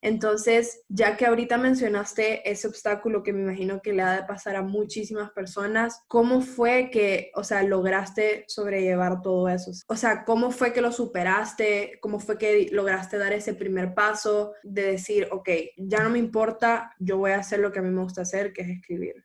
Ya 0.88 1.16
que 1.16 1.26
ahorita 1.26 1.58
mencionaste 1.58 2.48
ese 2.50 2.68
obstáculo 2.68 3.22
que 3.22 3.32
me 3.32 3.42
imagino 3.42 3.80
que 3.82 3.92
le 3.92 4.02
ha 4.02 4.12
de 4.12 4.26
pasar 4.26 4.56
a 4.56 4.62
muchísimas 4.62 5.30
personas, 5.30 6.02
¿cómo 6.08 6.40
fue 6.40 6.90
que, 6.90 7.30
o 7.34 7.44
sea, 7.44 7.62
lograste 7.62 8.44
sobrellevar 8.48 9.22
todo 9.22 9.48
eso? 9.48 9.70
O 9.88 9.96
sea, 9.96 10.24
¿cómo 10.24 10.50
fue 10.50 10.72
que 10.72 10.80
lo 10.80 10.92
superaste? 10.92 11.98
¿Cómo 12.00 12.20
fue 12.20 12.38
que 12.38 12.68
lograste 12.72 13.18
dar 13.18 13.32
ese 13.32 13.54
primer 13.54 13.94
paso 13.94 14.52
de 14.62 14.82
decir, 14.82 15.28
ok, 15.30 15.48
ya 15.76 16.02
no 16.02 16.10
me 16.10 16.18
importa, 16.18 16.94
yo 16.98 17.18
voy 17.18 17.32
a 17.32 17.38
hacer 17.38 17.60
lo 17.60 17.72
que 17.72 17.78
a 17.78 17.82
mí 17.82 17.90
me 17.90 18.02
gusta 18.02 18.22
hacer, 18.22 18.52
que 18.52 18.62
es 18.62 18.68
escribir? 18.68 19.24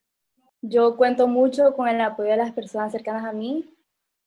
Yo 0.62 0.96
cuento 0.96 1.28
mucho 1.28 1.74
con 1.74 1.88
el 1.88 2.00
apoyo 2.00 2.32
de 2.32 2.38
las 2.38 2.54
personas 2.54 2.92
cercanas 2.92 3.26
a 3.26 3.34
mí, 3.34 3.70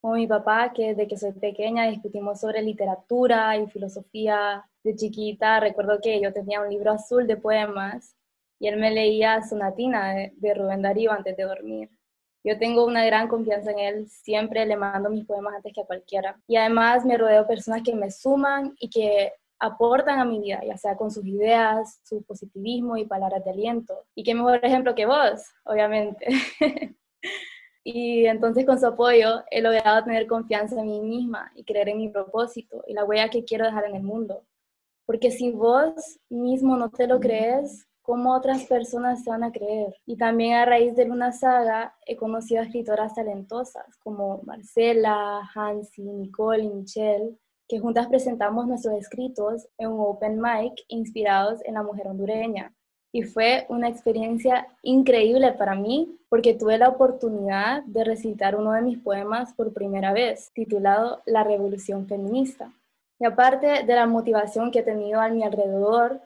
como 0.01 0.15
mi 0.15 0.27
papá, 0.27 0.73
que 0.73 0.89
desde 0.89 1.09
que 1.09 1.17
soy 1.17 1.33
pequeña 1.33 1.89
discutimos 1.89 2.41
sobre 2.41 2.63
literatura 2.63 3.57
y 3.57 3.67
filosofía, 3.67 4.65
de 4.87 4.95
chiquita 4.95 5.59
recuerdo 5.59 5.99
que 6.01 6.21
yo 6.21 6.33
tenía 6.33 6.61
un 6.61 6.71
libro 6.71 6.93
azul 6.93 7.27
de 7.27 7.37
poemas 7.37 8.15
y 8.61 8.69
él 8.69 8.79
me 8.79 8.93
leía 8.93 9.43
Sonatina 9.43 10.15
de, 10.15 10.55
Rubén 10.55 10.81
Darío 10.81 11.11
antes 11.13 11.37
de 11.37 11.43
dormir. 11.43 11.91
Yo 12.45 12.57
tengo 12.59 12.87
una 12.87 13.05
gran 13.05 13.27
confianza 13.27 13.73
en 13.73 13.81
él, 13.81 14.09
siempre 14.09 14.65
le 14.65 14.77
mando 14.77 15.11
mis 15.11 15.27
poemas 15.27 15.55
antes 15.57 15.73
que 15.75 15.81
a 15.81 15.87
cualquiera. 15.87 16.41
Y 16.47 16.57
además 16.57 17.05
me 17.05 17.19
rodeo 17.19 17.43
de 17.43 17.49
personas 17.49 17.83
que 17.83 17.95
me 17.95 18.13
suman 18.13 18.75
y 18.79 18.89
que 18.89 19.33
aportan 19.59 20.21
a 20.21 20.25
mi 20.25 20.39
vida, 20.39 20.61
ya 20.65 20.77
sea 20.77 20.97
con 20.97 21.11
sus 21.11 21.27
ideas, 21.27 22.01
su 22.05 22.23
positivismo 22.23 22.97
y 22.97 23.07
palabras 23.07 23.45
de 23.45 23.51
aliento. 23.51 24.05
Y 24.15 24.23
qué 24.23 24.37
mejor 24.37 24.65
ejemplo 24.65 24.95
que 24.95 25.07
vos, 25.07 25.43
obviamente. 25.65 26.27
y 27.83 28.27
entonces 28.27 28.65
con 28.65 28.79
su 28.79 28.87
apoyo 28.87 29.43
he 29.51 29.61
logrado 29.61 30.05
tener 30.05 30.29
confianza 30.29 30.81
en 30.81 30.87
mí 30.87 31.01
misma 31.01 31.51
y 31.57 31.65
creer 31.65 31.89
en 31.89 31.99
mi 31.99 32.09
propósito 32.09 32.85
y 32.87 32.95
la 32.95 33.05
huella 33.05 33.29
que 33.29 33.45
quiero 33.45 33.67
dejar 33.67 33.87
en 33.87 33.97
el 33.97 34.03
mundo. 34.05 34.45
Porque 35.07 35.31
si 35.31 35.53
vos 35.53 36.19
mismo 36.29 36.77
no 36.77 36.91
te 36.91 37.07
lo 37.07 37.21
crees, 37.21 37.87
¿cómo 38.03 38.35
otras 38.35 38.65
personas 38.65 39.23
se 39.23 39.31
van 39.31 39.45
a 39.45 39.53
creer? 39.53 39.95
Y 40.05 40.17
también 40.17 40.55
a 40.55 40.65
raíz 40.65 40.97
de 40.97 41.07
Luna 41.07 41.33
Saga 41.33 41.95
he 42.07 42.17
conocido 42.17 42.61
a 42.61 42.65
escritoras 42.65 43.15
talentosas 43.15 43.97
como 44.03 44.43
Marcela, 44.43 45.49
Hansi, 45.55 46.03
Nicole 46.03 46.65
y 46.65 46.69
Michelle, 46.69 47.37
que 47.69 47.79
juntas 47.79 48.09
presentamos 48.09 48.67
nuestros 48.67 48.95
escritos 48.95 49.69
en 49.79 49.93
un 49.93 50.01
open 50.01 50.41
mic 50.41 50.75
inspirados 50.89 51.61
en 51.65 51.75
la 51.75 51.83
mujer 51.83 52.09
hondureña. 52.09 52.73
Y 53.13 53.23
fue 53.23 53.65
una 53.69 53.89
experiencia 53.89 54.67
increíble 54.83 55.53
para 55.53 55.75
mí 55.75 56.19
porque 56.29 56.55
tuve 56.55 56.79
la 56.79 56.89
oportunidad 56.89 57.83
de 57.85 58.05
recitar 58.05 58.57
uno 58.57 58.73
de 58.73 58.83
mis 58.83 58.99
poemas 58.99 59.55
por 59.55 59.73
primera 59.73 60.13
vez, 60.13 60.51
titulado 60.53 61.23
La 61.25 61.45
Revolución 61.45 62.07
Feminista. 62.07 62.73
Y 63.19 63.25
aparte 63.25 63.85
de 63.85 63.95
la 63.95 64.07
motivación 64.07 64.71
que 64.71 64.81
he 64.81 64.83
tenido 64.83 65.21
a 65.21 65.29
mi 65.29 65.43
alrededor, 65.43 66.21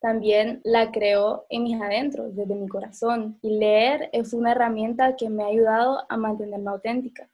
también 0.00 0.60
la 0.64 0.90
creo 0.90 1.46
en 1.48 1.62
mis 1.62 1.80
adentros, 1.80 2.34
desde 2.34 2.56
mi 2.56 2.68
corazón. 2.68 3.38
Y 3.40 3.58
leer 3.58 4.10
es 4.12 4.32
una 4.32 4.50
herramienta 4.50 5.14
que 5.14 5.30
me 5.30 5.44
ha 5.44 5.46
ayudado 5.46 6.04
a 6.08 6.16
mantenerme 6.16 6.70
auténtica. 6.70 7.30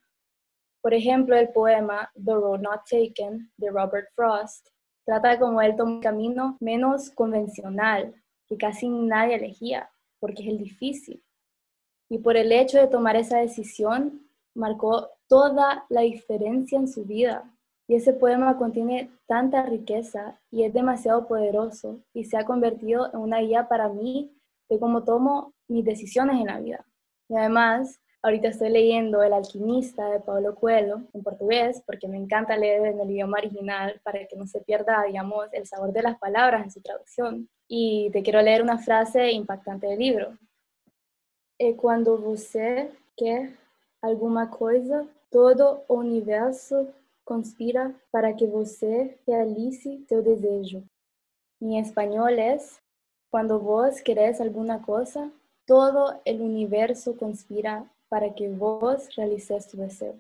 Por 0.83 0.93
ejemplo, 0.93 1.37
el 1.37 1.49
poema 1.49 2.11
The 2.15 2.35
Road 2.35 2.61
Not 2.61 2.83
Taken 2.89 3.51
de 3.57 3.71
Robert 3.71 4.09
Frost 4.15 4.69
trata 5.05 5.31
de 5.31 5.39
cómo 5.39 5.63
él 5.63 5.75
toma 5.77 5.93
un 5.93 6.01
camino 6.01 6.59
menos 6.61 7.11
convencional, 7.11 8.15
que 8.47 8.59
casi 8.59 8.89
nadie 8.89 9.37
elegía, 9.37 9.91
porque 10.21 10.43
es 10.43 10.49
el 10.51 10.59
difícil. 10.59 11.25
Y 12.11 12.19
por 12.19 12.37
el 12.37 12.53
hecho 12.53 12.79
de 12.79 12.87
tomar 12.87 13.17
esa 13.17 13.39
decisión, 13.39 14.29
marcó 14.55 15.11
toda 15.27 15.87
la 15.89 16.03
diferencia 16.03 16.79
en 16.79 16.89
su 16.89 17.05
vida, 17.05 17.51
y 17.89 17.95
ese 17.95 18.13
poema 18.13 18.59
contiene 18.59 19.11
tanta 19.27 19.63
riqueza 19.63 20.39
y 20.51 20.65
es 20.65 20.75
demasiado 20.75 21.27
poderoso 21.27 22.01
y 22.13 22.25
se 22.27 22.37
ha 22.37 22.45
convertido 22.45 23.11
en 23.13 23.21
una 23.21 23.41
guía 23.41 23.67
para 23.67 23.89
mí 23.89 24.31
de 24.69 24.79
cómo 24.79 25.05
tomo 25.05 25.55
mis 25.69 25.87
decisiones 25.87 26.39
en 26.39 26.47
la 26.47 26.61
vida. 26.61 26.85
Y 27.31 27.37
además, 27.37 27.99
ahorita 28.23 28.49
estoy 28.49 28.69
leyendo 28.69 29.23
El 29.23 29.33
alquimista 29.33 30.11
de 30.11 30.21
Pablo 30.21 30.55
Coelho 30.55 31.01
en 31.15 31.23
portugués 31.23 31.83
porque 31.87 32.09
me 32.09 32.19
encanta 32.19 32.59
leer 32.59 32.85
en 32.85 33.01
el 33.01 33.11
idioma 33.11 33.39
original 33.39 33.99
para 34.05 34.27
que 34.27 34.37
no 34.37 34.47
se 34.47 34.61
pierda, 34.61 35.05
digamos, 35.05 35.47
el 35.53 35.67
sabor 35.67 35.91
de 35.91 36.03
las 36.03 36.19
palabras 36.19 36.65
en 36.65 36.71
su 36.71 36.83
traducción. 36.83 37.49
Y 37.69 38.11
te 38.13 38.23
quiero 38.23 38.43
leer 38.43 38.63
una 38.63 38.79
frase 38.79 39.31
impactante 39.33 39.87
del 39.87 39.99
libro. 39.99 40.37
E 41.59 41.75
quando 41.75 42.19
você 42.19 42.91
quer 43.17 43.51
alguma 44.01 44.49
coisa, 44.49 45.05
todo 45.31 45.85
universo 45.89 46.87
conspira 47.29 47.95
para 48.11 48.33
que 48.33 48.47
você 48.47 49.19
realice 49.27 50.03
seu 50.09 50.23
desejo. 50.23 50.83
En 51.61 51.75
español 51.75 52.39
es, 52.39 52.81
cuando 53.31 53.61
vos 53.61 54.01
querés 54.01 54.41
alguna 54.41 54.81
cosa, 54.81 55.31
todo 55.67 56.19
el 56.25 56.41
universo 56.41 57.15
conspira 57.19 57.85
para 58.09 58.33
que 58.33 58.49
vos 58.49 59.15
realices 59.15 59.67
tu 59.67 59.77
deseo. 59.77 60.17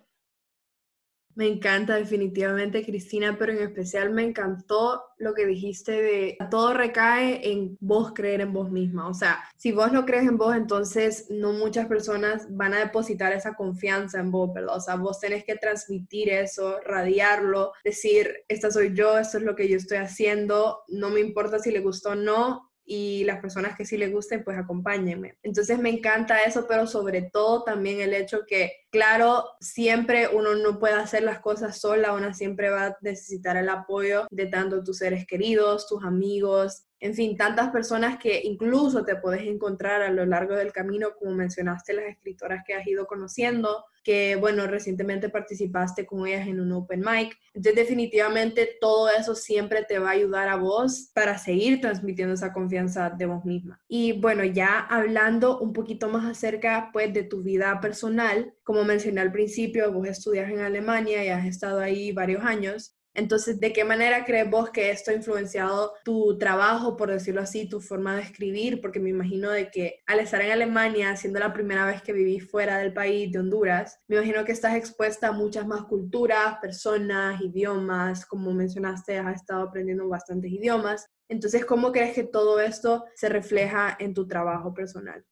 Me 1.38 1.46
encanta 1.46 1.94
definitivamente, 1.94 2.84
Cristina, 2.84 3.36
pero 3.38 3.52
en 3.52 3.62
especial 3.62 4.10
me 4.10 4.24
encantó 4.24 5.04
lo 5.18 5.34
que 5.34 5.46
dijiste 5.46 5.92
de 5.92 6.38
todo 6.50 6.74
recae 6.74 7.52
en 7.52 7.76
vos 7.78 8.12
creer 8.12 8.40
en 8.40 8.52
vos 8.52 8.72
misma. 8.72 9.06
O 9.08 9.14
sea, 9.14 9.44
si 9.56 9.70
vos 9.70 9.92
no 9.92 10.04
crees 10.04 10.26
en 10.26 10.36
vos, 10.36 10.56
entonces 10.56 11.26
no 11.30 11.52
muchas 11.52 11.86
personas 11.86 12.48
van 12.50 12.74
a 12.74 12.80
depositar 12.80 13.32
esa 13.32 13.54
confianza 13.54 14.18
en 14.18 14.32
vos, 14.32 14.52
¿verdad? 14.52 14.78
O 14.78 14.80
sea, 14.80 14.96
vos 14.96 15.20
tenés 15.20 15.44
que 15.44 15.54
transmitir 15.54 16.28
eso, 16.28 16.80
radiarlo, 16.80 17.70
decir, 17.84 18.42
esta 18.48 18.72
soy 18.72 18.92
yo, 18.92 19.16
esto 19.16 19.38
es 19.38 19.44
lo 19.44 19.54
que 19.54 19.68
yo 19.68 19.76
estoy 19.76 19.98
haciendo, 19.98 20.80
no 20.88 21.08
me 21.10 21.20
importa 21.20 21.60
si 21.60 21.70
le 21.70 21.78
gustó 21.78 22.10
o 22.10 22.14
no, 22.16 22.67
y 22.90 23.24
las 23.24 23.40
personas 23.40 23.76
que 23.76 23.84
sí 23.84 23.98
les 23.98 24.10
gusten, 24.10 24.42
pues 24.42 24.56
acompáñenme. 24.56 25.36
Entonces 25.42 25.78
me 25.78 25.90
encanta 25.90 26.42
eso, 26.42 26.66
pero 26.66 26.86
sobre 26.86 27.22
todo 27.22 27.62
también 27.62 28.00
el 28.00 28.14
hecho 28.14 28.40
que, 28.46 28.72
claro, 28.90 29.44
siempre 29.60 30.26
uno 30.28 30.54
no 30.54 30.78
puede 30.78 30.94
hacer 30.94 31.22
las 31.22 31.40
cosas 31.40 31.78
sola, 31.78 32.14
uno 32.14 32.32
siempre 32.32 32.70
va 32.70 32.86
a 32.86 32.96
necesitar 33.02 33.58
el 33.58 33.68
apoyo 33.68 34.26
de 34.30 34.46
tanto 34.46 34.82
tus 34.82 34.98
seres 34.98 35.26
queridos, 35.26 35.86
tus 35.86 36.02
amigos, 36.02 36.87
en 37.00 37.14
fin, 37.14 37.36
tantas 37.36 37.70
personas 37.70 38.18
que 38.18 38.40
incluso 38.44 39.04
te 39.04 39.16
puedes 39.16 39.42
encontrar 39.42 40.02
a 40.02 40.10
lo 40.10 40.26
largo 40.26 40.56
del 40.56 40.72
camino, 40.72 41.10
como 41.18 41.32
mencionaste, 41.32 41.92
las 41.92 42.06
escritoras 42.06 42.64
que 42.66 42.74
has 42.74 42.86
ido 42.86 43.06
conociendo, 43.06 43.84
que 44.02 44.36
bueno, 44.36 44.66
recientemente 44.66 45.28
participaste 45.28 46.06
con 46.06 46.26
ellas 46.26 46.48
en 46.48 46.60
un 46.60 46.72
open 46.72 47.00
mic. 47.00 47.38
Entonces 47.54 47.76
definitivamente 47.76 48.78
todo 48.80 49.10
eso 49.10 49.34
siempre 49.34 49.84
te 49.84 49.98
va 49.98 50.08
a 50.08 50.12
ayudar 50.12 50.48
a 50.48 50.56
vos 50.56 51.10
para 51.14 51.38
seguir 51.38 51.80
transmitiendo 51.80 52.34
esa 52.34 52.52
confianza 52.52 53.10
de 53.10 53.26
vos 53.26 53.44
misma. 53.44 53.80
Y 53.86 54.18
bueno, 54.18 54.44
ya 54.44 54.80
hablando 54.80 55.60
un 55.60 55.72
poquito 55.72 56.08
más 56.08 56.24
acerca 56.24 56.90
pues 56.92 57.12
de 57.12 57.22
tu 57.22 57.42
vida 57.42 57.80
personal, 57.80 58.54
como 58.64 58.84
mencioné 58.84 59.20
al 59.20 59.32
principio, 59.32 59.92
vos 59.92 60.08
estudias 60.08 60.50
en 60.50 60.60
Alemania 60.60 61.24
y 61.24 61.28
has 61.28 61.46
estado 61.46 61.80
ahí 61.80 62.12
varios 62.12 62.42
años. 62.44 62.97
Entonces, 63.18 63.58
¿de 63.58 63.72
qué 63.72 63.82
manera 63.82 64.24
crees 64.24 64.48
vos 64.48 64.70
que 64.70 64.92
esto 64.92 65.10
ha 65.10 65.14
influenciado 65.14 65.92
tu 66.04 66.38
trabajo, 66.38 66.96
por 66.96 67.10
decirlo 67.10 67.40
así, 67.40 67.68
tu 67.68 67.80
forma 67.80 68.14
de 68.14 68.22
escribir? 68.22 68.80
Porque 68.80 69.00
me 69.00 69.10
imagino 69.10 69.50
de 69.50 69.72
que 69.72 70.02
al 70.06 70.20
estar 70.20 70.40
en 70.40 70.52
Alemania, 70.52 71.16
siendo 71.16 71.40
la 71.40 71.52
primera 71.52 71.84
vez 71.84 72.00
que 72.00 72.12
viví 72.12 72.38
fuera 72.38 72.78
del 72.78 72.92
país, 72.92 73.32
de 73.32 73.40
Honduras, 73.40 73.98
me 74.06 74.14
imagino 74.14 74.44
que 74.44 74.52
estás 74.52 74.76
expuesta 74.76 75.26
a 75.26 75.32
muchas 75.32 75.66
más 75.66 75.82
culturas, 75.86 76.58
personas, 76.62 77.40
idiomas, 77.40 78.24
como 78.24 78.52
mencionaste, 78.52 79.18
has 79.18 79.34
estado 79.34 79.62
aprendiendo 79.62 80.08
bastantes 80.08 80.52
idiomas. 80.52 81.04
Entonces, 81.28 81.64
¿cómo 81.64 81.90
crees 81.90 82.14
que 82.14 82.22
todo 82.22 82.60
esto 82.60 83.04
se 83.16 83.28
refleja 83.28 83.96
en 83.98 84.14
tu 84.14 84.28
trabajo 84.28 84.72
personal? 84.72 85.24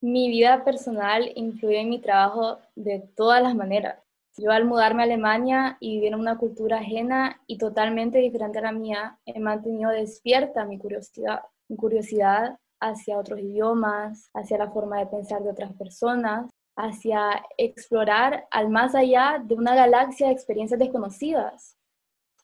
Mi 0.00 0.28
vida 0.30 0.64
personal 0.64 1.30
influye 1.36 1.78
en 1.78 1.90
mi 1.90 2.00
trabajo 2.00 2.58
de 2.74 3.08
todas 3.14 3.40
las 3.40 3.54
maneras. 3.54 4.03
Yo 4.36 4.50
al 4.50 4.64
mudarme 4.64 5.02
a 5.02 5.04
Alemania 5.04 5.76
y 5.78 5.94
vivir 5.94 6.12
en 6.12 6.18
una 6.18 6.36
cultura 6.38 6.78
ajena 6.78 7.40
y 7.46 7.56
totalmente 7.56 8.18
diferente 8.18 8.58
a 8.58 8.62
la 8.62 8.72
mía, 8.72 9.18
he 9.24 9.38
mantenido 9.38 9.90
despierta 9.90 10.64
mi 10.64 10.76
curiosidad, 10.76 11.42
mi 11.68 11.76
curiosidad 11.76 12.58
hacia 12.80 13.16
otros 13.16 13.38
idiomas, 13.38 14.28
hacia 14.34 14.58
la 14.58 14.70
forma 14.72 14.98
de 14.98 15.06
pensar 15.06 15.42
de 15.42 15.50
otras 15.50 15.72
personas, 15.74 16.50
hacia 16.76 17.44
explorar 17.56 18.46
al 18.50 18.70
más 18.70 18.96
allá 18.96 19.40
de 19.42 19.54
una 19.54 19.76
galaxia 19.76 20.26
de 20.26 20.32
experiencias 20.32 20.80
desconocidas. 20.80 21.76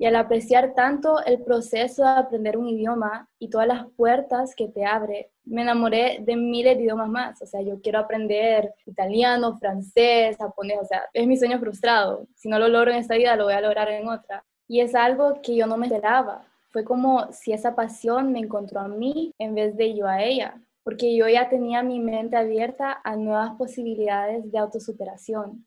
Y 0.01 0.07
al 0.07 0.17
apreciar 0.17 0.73
tanto 0.73 1.23
el 1.27 1.43
proceso 1.43 2.03
de 2.03 2.09
aprender 2.09 2.57
un 2.57 2.67
idioma 2.67 3.29
y 3.39 3.51
todas 3.51 3.67
las 3.67 3.85
puertas 3.99 4.55
que 4.55 4.67
te 4.67 4.87
abre, 4.87 5.31
me 5.45 5.61
enamoré 5.61 6.21
de 6.23 6.37
miles 6.37 6.79
de 6.79 6.85
idiomas 6.85 7.11
más. 7.11 7.43
O 7.43 7.47
sea, 7.47 7.61
yo 7.61 7.83
quiero 7.83 7.99
aprender 7.99 8.73
italiano, 8.87 9.59
francés, 9.59 10.39
japonés. 10.39 10.79
O 10.81 10.87
sea, 10.87 11.03
es 11.13 11.27
mi 11.27 11.37
sueño 11.37 11.59
frustrado. 11.59 12.27
Si 12.35 12.49
no 12.49 12.59
lo 12.59 12.69
logro 12.69 12.93
en 12.93 12.97
esta 12.97 13.17
vida, 13.17 13.37
lo 13.37 13.45
voy 13.45 13.53
a 13.53 13.61
lograr 13.61 13.91
en 13.91 14.09
otra. 14.09 14.43
Y 14.67 14.81
es 14.81 14.95
algo 14.95 15.43
que 15.43 15.55
yo 15.55 15.67
no 15.67 15.77
me 15.77 15.89
esperaba. 15.89 16.47
Fue 16.71 16.83
como 16.83 17.31
si 17.33 17.53
esa 17.53 17.75
pasión 17.75 18.33
me 18.33 18.39
encontró 18.39 18.81
a 18.81 18.89
mí 18.89 19.35
en 19.37 19.55
vez 19.55 19.77
de 19.77 19.95
yo 19.95 20.07
a 20.07 20.23
ella. 20.23 20.63
Porque 20.83 21.15
yo 21.15 21.29
ya 21.29 21.51
tenía 21.51 21.83
mi 21.83 22.01
mente 22.01 22.39
abierta 22.39 23.03
a 23.05 23.17
nuevas 23.17 23.51
posibilidades 23.59 24.51
de 24.51 24.59
autosuperación 24.59 25.67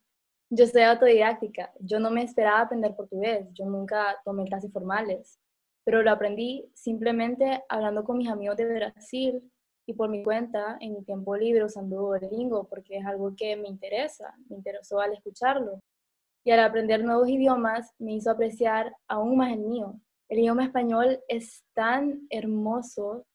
yo 0.55 0.67
soy 0.67 0.83
autodidáctica, 0.83 1.71
yo 1.79 1.99
no 1.99 2.11
me 2.11 2.23
esperaba 2.23 2.61
aprender 2.61 2.95
portugués, 2.95 3.47
yo 3.53 3.65
nunca 3.65 4.15
tomé 4.23 4.45
clases 4.45 4.71
formales, 4.71 5.39
pero 5.83 6.03
lo 6.03 6.11
aprendí 6.11 6.69
simplemente 6.75 7.63
hablando 7.67 8.03
con 8.03 8.17
mis 8.17 8.29
amigos 8.29 8.57
de 8.57 8.65
Brasil 8.65 9.51
y 9.87 9.93
por 9.93 10.09
mi 10.09 10.23
cuenta, 10.23 10.77
en 10.79 10.93
mi 10.93 11.03
tiempo 11.03 11.35
libre, 11.35 11.65
usando 11.65 11.97
Duolingo, 11.97 12.67
porque 12.69 12.97
es 12.97 13.05
algo 13.05 13.35
que 13.35 13.55
me 13.57 13.67
interesa, 13.67 14.33
me 14.47 14.55
interesó 14.55 14.99
al 14.99 15.13
escucharlo. 15.13 15.79
Y 16.45 16.51
al 16.51 16.59
aprender 16.59 17.03
nuevos 17.03 17.27
idiomas 17.27 17.91
me 17.97 18.13
hizo 18.13 18.29
apreciar 18.29 18.95
aún 19.07 19.37
más 19.37 19.51
el 19.51 19.59
mío. 19.59 19.99
El 20.29 20.39
idioma 20.39 20.65
español 20.65 21.19
es 21.27 21.63
tan 21.73 22.27
hermoso 22.29 23.25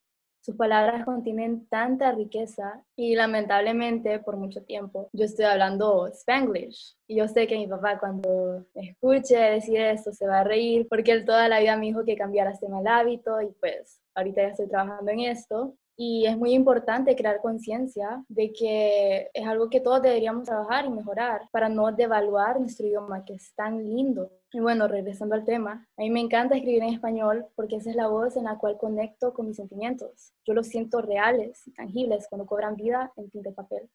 sus 0.48 0.56
palabras 0.56 1.04
contienen 1.04 1.66
tanta 1.68 2.10
riqueza 2.12 2.82
y 2.96 3.14
lamentablemente 3.14 4.18
por 4.18 4.38
mucho 4.38 4.62
tiempo 4.62 5.10
yo 5.12 5.26
estoy 5.26 5.44
hablando 5.44 6.06
spanglish. 6.06 6.96
Y 7.06 7.16
yo 7.16 7.28
sé 7.28 7.46
que 7.46 7.58
mi 7.58 7.66
papá 7.66 7.98
cuando 7.98 8.64
me 8.74 8.88
escuche 8.88 9.36
decir 9.36 9.78
esto 9.78 10.10
se 10.10 10.26
va 10.26 10.40
a 10.40 10.44
reír 10.44 10.86
porque 10.88 11.12
él 11.12 11.26
toda 11.26 11.50
la 11.50 11.60
vida 11.60 11.76
me 11.76 11.84
dijo 11.84 12.02
que 12.02 12.16
cambiara 12.16 12.52
este 12.52 12.66
mal 12.66 12.86
hábito 12.86 13.42
y 13.42 13.48
pues 13.60 14.00
ahorita 14.14 14.40
ya 14.40 14.48
estoy 14.48 14.68
trabajando 14.68 15.10
en 15.10 15.20
esto. 15.20 15.74
Y 15.98 16.24
es 16.24 16.38
muy 16.38 16.54
importante 16.54 17.14
crear 17.14 17.42
conciencia 17.42 18.24
de 18.28 18.50
que 18.50 19.28
es 19.34 19.46
algo 19.46 19.68
que 19.68 19.80
todos 19.80 20.00
deberíamos 20.00 20.44
trabajar 20.44 20.86
y 20.86 20.90
mejorar 20.90 21.42
para 21.50 21.68
no 21.68 21.92
devaluar 21.92 22.58
nuestro 22.58 22.86
idioma 22.86 23.22
que 23.26 23.34
es 23.34 23.52
tan 23.54 23.84
lindo. 23.84 24.30
Y 24.50 24.60
bueno, 24.60 24.88
regresando 24.88 25.34
al 25.34 25.44
tema, 25.44 25.86
a 25.96 26.02
mí 26.02 26.10
me 26.10 26.20
encanta 26.20 26.56
escribir 26.56 26.82
en 26.82 26.94
español 26.94 27.46
porque 27.54 27.76
esa 27.76 27.90
es 27.90 27.96
la 27.96 28.08
voz 28.08 28.34
en 28.36 28.44
la 28.44 28.56
cual 28.56 28.78
conecto 28.78 29.34
con 29.34 29.46
mis 29.46 29.56
sentimientos. 29.56 30.32
Yo 30.46 30.54
los 30.54 30.68
siento 30.68 31.02
reales 31.02 31.66
y 31.66 31.72
tangibles 31.72 32.26
cuando 32.30 32.46
cobran 32.46 32.76
vida 32.76 33.12
en 33.16 33.30
tinta 33.30 33.50
de 33.50 33.54
papel. 33.54 33.90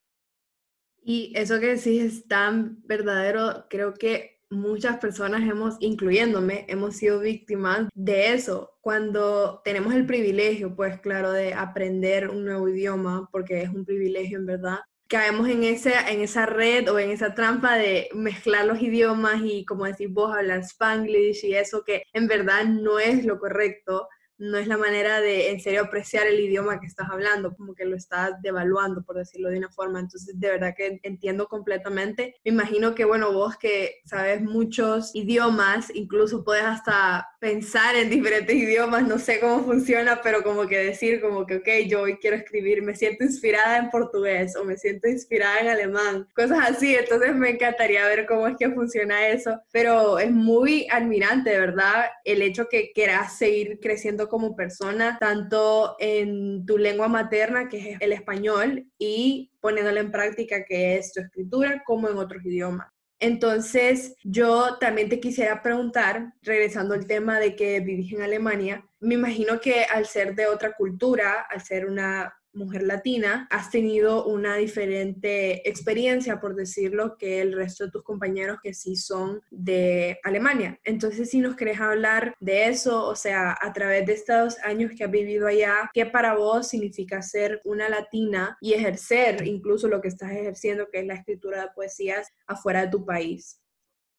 Y 1.01 1.33
eso 1.35 1.59
que 1.59 1.75
decís 1.75 2.03
es 2.03 2.27
tan 2.27 2.81
verdadero, 2.85 3.65
creo 3.67 3.95
que 3.95 4.33
muchas 4.51 4.97
personas 4.97 5.41
hemos, 5.41 5.75
incluyéndome, 5.79 6.65
hemos 6.69 6.95
sido 6.97 7.19
víctimas 7.19 7.89
de 7.93 8.33
eso. 8.33 8.77
Cuando 8.79 9.61
tenemos 9.65 9.93
el 9.93 10.05
privilegio, 10.05 10.75
pues 10.75 10.99
claro, 11.01 11.31
de 11.31 11.53
aprender 11.53 12.29
un 12.29 12.45
nuevo 12.45 12.69
idioma, 12.69 13.27
porque 13.31 13.63
es 13.63 13.69
un 13.69 13.85
privilegio 13.85 14.37
en 14.37 14.45
verdad, 14.45 14.79
caemos 15.07 15.47
en, 15.47 15.63
ese, 15.63 15.93
en 16.09 16.21
esa 16.21 16.45
red 16.45 16.89
o 16.91 16.99
en 16.99 17.11
esa 17.11 17.33
trampa 17.33 17.75
de 17.75 18.09
mezclar 18.13 18.65
los 18.65 18.81
idiomas 18.81 19.41
y, 19.43 19.65
como 19.65 19.85
decís 19.85 20.09
vos, 20.11 20.35
hablar 20.35 20.59
spanglish 20.59 21.45
y 21.45 21.55
eso 21.55 21.83
que 21.83 22.03
en 22.13 22.27
verdad 22.27 22.65
no 22.65 22.99
es 22.99 23.25
lo 23.25 23.39
correcto 23.39 24.07
no 24.37 24.57
es 24.57 24.67
la 24.67 24.77
manera 24.77 25.21
de 25.21 25.51
en 25.51 25.61
serio 25.61 25.81
apreciar 25.81 26.27
el 26.27 26.39
idioma 26.39 26.79
que 26.79 26.87
estás 26.87 27.09
hablando, 27.09 27.55
como 27.55 27.73
que 27.73 27.85
lo 27.85 27.95
estás 27.95 28.41
devaluando, 28.41 29.03
por 29.03 29.15
decirlo 29.15 29.49
de 29.49 29.57
una 29.57 29.69
forma. 29.69 29.99
Entonces, 29.99 30.39
de 30.39 30.49
verdad 30.49 30.73
que 30.75 30.99
entiendo 31.03 31.47
completamente. 31.47 32.35
Me 32.43 32.51
imagino 32.51 32.95
que, 32.95 33.05
bueno, 33.05 33.31
vos 33.31 33.57
que 33.57 34.01
sabes 34.05 34.41
muchos 34.41 35.15
idiomas, 35.15 35.91
incluso 35.93 36.43
puedes 36.43 36.65
hasta 36.65 37.27
pensar 37.43 37.97
en 37.97 38.09
diferentes 38.09 38.55
idiomas, 38.55 39.05
no 39.05 39.19
sé 39.19 39.41
cómo 39.41 39.65
funciona, 39.65 40.21
pero 40.23 40.43
como 40.43 40.65
que 40.65 40.77
decir, 40.77 41.19
como 41.19 41.45
que, 41.45 41.57
ok, 41.57 41.67
yo 41.89 42.03
hoy 42.03 42.15
quiero 42.15 42.37
escribir, 42.37 42.81
me 42.81 42.95
siento 42.95 43.25
inspirada 43.25 43.79
en 43.79 43.89
portugués 43.89 44.55
o 44.55 44.63
me 44.63 44.77
siento 44.77 45.09
inspirada 45.09 45.59
en 45.59 45.67
alemán, 45.67 46.25
cosas 46.33 46.59
así. 46.61 46.95
Entonces, 46.95 47.35
me 47.35 47.49
encantaría 47.49 48.07
ver 48.07 48.25
cómo 48.27 48.47
es 48.47 48.55
que 48.55 48.69
funciona 48.69 49.27
eso, 49.27 49.59
pero 49.73 50.19
es 50.19 50.31
muy 50.31 50.87
admirante, 50.89 51.59
verdad, 51.59 52.05
el 52.23 52.41
hecho 52.41 52.69
que 52.69 52.93
quieras 52.93 53.37
seguir 53.37 53.77
creciendo 53.81 54.29
como 54.29 54.55
persona, 54.55 55.17
tanto 55.19 55.97
en 55.99 56.65
tu 56.65 56.77
lengua 56.77 57.09
materna, 57.09 57.67
que 57.67 57.91
es 57.91 57.97
el 57.99 58.13
español, 58.13 58.85
y 58.97 59.51
poniéndola 59.59 59.99
en 59.99 60.11
práctica, 60.11 60.63
que 60.63 60.95
es 60.95 61.11
tu 61.11 61.19
escritura, 61.19 61.83
como 61.85 62.07
en 62.07 62.15
otros 62.15 62.41
idiomas. 62.45 62.87
Entonces, 63.19 64.15
yo 64.23 64.77
también 64.79 65.09
te 65.09 65.19
quisiera 65.19 65.61
preguntar, 65.61 66.33
regresando 66.41 66.93
al 66.93 67.07
tema 67.07 67.39
de 67.39 67.55
que 67.55 67.79
vivís 67.79 68.13
en 68.13 68.21
Alemania, 68.21 68.85
me 68.99 69.15
imagino 69.15 69.59
que 69.61 69.85
al 69.85 70.05
ser 70.05 70.35
de 70.35 70.47
otra 70.47 70.73
cultura, 70.73 71.45
al 71.49 71.61
ser 71.61 71.85
una 71.85 72.33
mujer 72.53 72.83
latina, 72.83 73.47
has 73.49 73.69
tenido 73.69 74.25
una 74.25 74.55
diferente 74.55 75.67
experiencia, 75.67 76.39
por 76.39 76.55
decirlo, 76.55 77.17
que 77.17 77.41
el 77.41 77.53
resto 77.53 77.85
de 77.85 77.91
tus 77.91 78.03
compañeros 78.03 78.59
que 78.61 78.73
sí 78.73 78.95
son 78.95 79.41
de 79.49 80.19
Alemania. 80.23 80.79
Entonces, 80.83 81.29
si 81.29 81.39
nos 81.39 81.55
querés 81.55 81.79
hablar 81.79 82.35
de 82.39 82.67
eso, 82.67 83.07
o 83.07 83.15
sea, 83.15 83.55
a 83.59 83.73
través 83.73 84.05
de 84.05 84.13
estos 84.13 84.57
años 84.63 84.91
que 84.95 85.03
has 85.03 85.11
vivido 85.11 85.47
allá, 85.47 85.89
¿qué 85.93 86.05
para 86.05 86.35
vos 86.35 86.67
significa 86.67 87.21
ser 87.21 87.61
una 87.65 87.89
latina 87.89 88.57
y 88.61 88.73
ejercer 88.73 89.45
incluso 89.47 89.87
lo 89.87 90.01
que 90.01 90.07
estás 90.07 90.31
ejerciendo, 90.31 90.87
que 90.91 90.99
es 90.99 91.05
la 91.05 91.15
escritura 91.15 91.61
de 91.61 91.71
poesías 91.75 92.29
afuera 92.47 92.81
de 92.81 92.91
tu 92.91 93.05
país? 93.05 93.59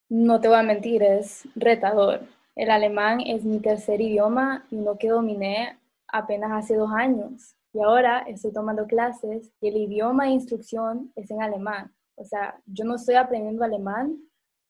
No 0.08 0.40
te 0.40 0.48
voy 0.48 0.58
a 0.58 0.62
mentir, 0.62 1.02
es 1.02 1.48
retador. 1.54 2.20
El 2.56 2.70
alemán 2.70 3.20
es 3.20 3.42
mi 3.42 3.58
tercer 3.60 4.00
idioma 4.00 4.66
y 4.70 4.76
no 4.76 4.96
que 4.96 5.08
dominé 5.08 5.78
apenas 6.06 6.52
hace 6.52 6.76
dos 6.76 6.90
años 6.92 7.56
y 7.74 7.80
ahora 7.82 8.20
estoy 8.20 8.52
tomando 8.52 8.86
clases 8.86 9.50
y 9.60 9.68
el 9.68 9.76
idioma 9.76 10.24
de 10.24 10.30
instrucción 10.30 11.12
es 11.16 11.28
en 11.30 11.42
alemán. 11.42 11.92
O 12.16 12.24
sea, 12.24 12.56
yo 12.66 12.84
no 12.84 12.94
estoy 12.94 13.16
aprendiendo 13.16 13.64
alemán, 13.64 14.16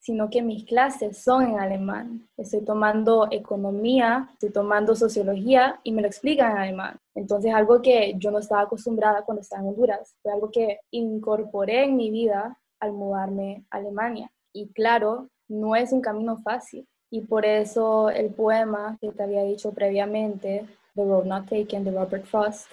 sino 0.00 0.30
que 0.30 0.42
mis 0.42 0.64
clases 0.64 1.22
son 1.22 1.42
en 1.50 1.60
alemán. 1.60 2.26
Estoy 2.38 2.62
tomando 2.62 3.28
economía, 3.30 4.30
estoy 4.32 4.50
tomando 4.50 4.96
sociología 4.96 5.80
y 5.82 5.92
me 5.92 6.00
lo 6.00 6.08
explican 6.08 6.52
en 6.52 6.58
alemán. 6.58 6.98
Entonces, 7.14 7.54
algo 7.54 7.82
que 7.82 8.14
yo 8.16 8.30
no 8.30 8.38
estaba 8.38 8.62
acostumbrada 8.62 9.22
cuando 9.22 9.42
estaba 9.42 9.62
en 9.62 9.68
Honduras, 9.68 10.16
fue 10.22 10.32
algo 10.32 10.50
que 10.50 10.80
incorporé 10.90 11.84
en 11.84 11.96
mi 11.96 12.10
vida 12.10 12.58
al 12.80 12.92
mudarme 12.92 13.66
a 13.70 13.76
Alemania. 13.76 14.30
Y 14.54 14.68
claro, 14.72 15.28
no 15.48 15.76
es 15.76 15.92
un 15.92 16.00
camino 16.00 16.38
fácil. 16.38 16.86
Y 17.10 17.20
por 17.20 17.44
eso 17.44 18.08
el 18.08 18.30
poema 18.32 18.96
que 18.98 19.10
te 19.10 19.22
había 19.22 19.44
dicho 19.44 19.72
previamente, 19.72 20.66
The 20.94 21.04
Road 21.04 21.26
Not 21.26 21.48
Taken, 21.48 21.84
de 21.84 21.90
Robert 21.92 22.24
Frost, 22.24 22.66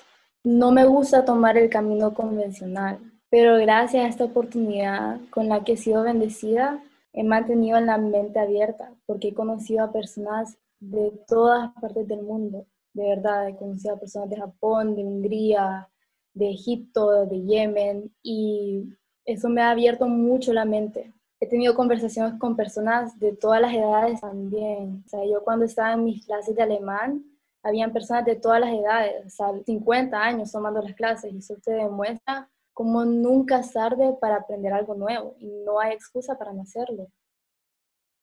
no 0.43 0.71
me 0.71 0.85
gusta 0.85 1.25
tomar 1.25 1.57
el 1.57 1.69
camino 1.69 2.13
convencional, 2.13 2.99
pero 3.29 3.57
gracias 3.57 4.05
a 4.05 4.07
esta 4.07 4.25
oportunidad 4.25 5.19
con 5.29 5.47
la 5.47 5.63
que 5.63 5.73
he 5.73 5.77
sido 5.77 6.03
bendecida, 6.03 6.83
he 7.13 7.23
mantenido 7.23 7.79
la 7.79 7.97
mente 7.97 8.39
abierta 8.39 8.91
porque 9.05 9.29
he 9.29 9.33
conocido 9.33 9.83
a 9.83 9.91
personas 9.91 10.57
de 10.79 11.11
todas 11.27 11.71
partes 11.79 12.07
del 12.07 12.23
mundo. 12.23 12.65
De 12.93 13.07
verdad, 13.07 13.47
he 13.47 13.55
conocido 13.55 13.95
a 13.95 13.99
personas 13.99 14.29
de 14.29 14.37
Japón, 14.37 14.95
de 14.95 15.03
Hungría, 15.03 15.87
de 16.33 16.49
Egipto, 16.49 17.25
de 17.25 17.41
Yemen 17.43 18.11
y 18.23 18.89
eso 19.25 19.49
me 19.49 19.61
ha 19.61 19.71
abierto 19.71 20.07
mucho 20.07 20.53
la 20.53 20.65
mente. 20.65 21.13
He 21.39 21.47
tenido 21.47 21.75
conversaciones 21.75 22.39
con 22.39 22.55
personas 22.55 23.17
de 23.19 23.35
todas 23.35 23.61
las 23.61 23.73
edades 23.73 24.21
también. 24.21 25.03
O 25.05 25.09
sea, 25.09 25.25
yo 25.25 25.43
cuando 25.43 25.65
estaba 25.65 25.93
en 25.93 26.03
mis 26.03 26.25
clases 26.25 26.55
de 26.55 26.63
alemán, 26.63 27.23
habían 27.63 27.93
personas 27.93 28.25
de 28.25 28.35
todas 28.35 28.59
las 28.59 28.71
edades, 28.73 29.25
o 29.25 29.29
sea, 29.29 29.47
50 29.65 30.17
años 30.17 30.51
tomando 30.51 30.81
las 30.81 30.95
clases 30.95 31.31
y 31.33 31.37
eso 31.37 31.55
te 31.63 31.71
demuestra 31.71 32.49
como 32.73 33.05
nunca 33.05 33.59
es 33.59 33.73
tarde 33.73 34.15
para 34.19 34.37
aprender 34.37 34.73
algo 34.73 34.95
nuevo 34.95 35.35
y 35.39 35.47
no 35.65 35.79
hay 35.79 35.93
excusa 35.93 36.37
para 36.37 36.53
no 36.53 36.63
hacerlo. 36.63 37.07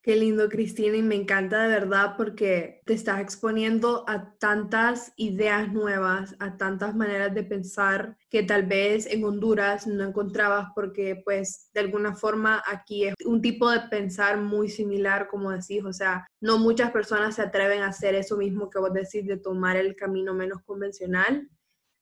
Qué 0.08 0.16
lindo, 0.16 0.48
Cristina, 0.48 0.96
y 0.96 1.02
me 1.02 1.16
encanta 1.16 1.60
de 1.60 1.68
verdad 1.68 2.14
porque 2.16 2.80
te 2.86 2.94
estás 2.94 3.20
exponiendo 3.20 4.08
a 4.08 4.32
tantas 4.38 5.12
ideas 5.16 5.70
nuevas, 5.70 6.34
a 6.38 6.56
tantas 6.56 6.96
maneras 6.96 7.34
de 7.34 7.42
pensar 7.42 8.16
que 8.30 8.42
tal 8.42 8.64
vez 8.64 9.04
en 9.04 9.22
Honduras 9.22 9.86
no 9.86 10.02
encontrabas 10.04 10.68
porque 10.74 11.20
pues 11.22 11.68
de 11.74 11.80
alguna 11.80 12.14
forma 12.14 12.62
aquí 12.66 13.04
es 13.04 13.16
un 13.26 13.42
tipo 13.42 13.70
de 13.70 13.80
pensar 13.80 14.38
muy 14.38 14.70
similar, 14.70 15.28
como 15.28 15.50
decís, 15.50 15.84
o 15.84 15.92
sea, 15.92 16.26
no 16.40 16.56
muchas 16.56 16.90
personas 16.90 17.34
se 17.34 17.42
atreven 17.42 17.82
a 17.82 17.88
hacer 17.88 18.14
eso 18.14 18.38
mismo 18.38 18.70
que 18.70 18.78
vos 18.78 18.94
decís 18.94 19.26
de 19.26 19.36
tomar 19.36 19.76
el 19.76 19.94
camino 19.94 20.32
menos 20.32 20.62
convencional 20.64 21.50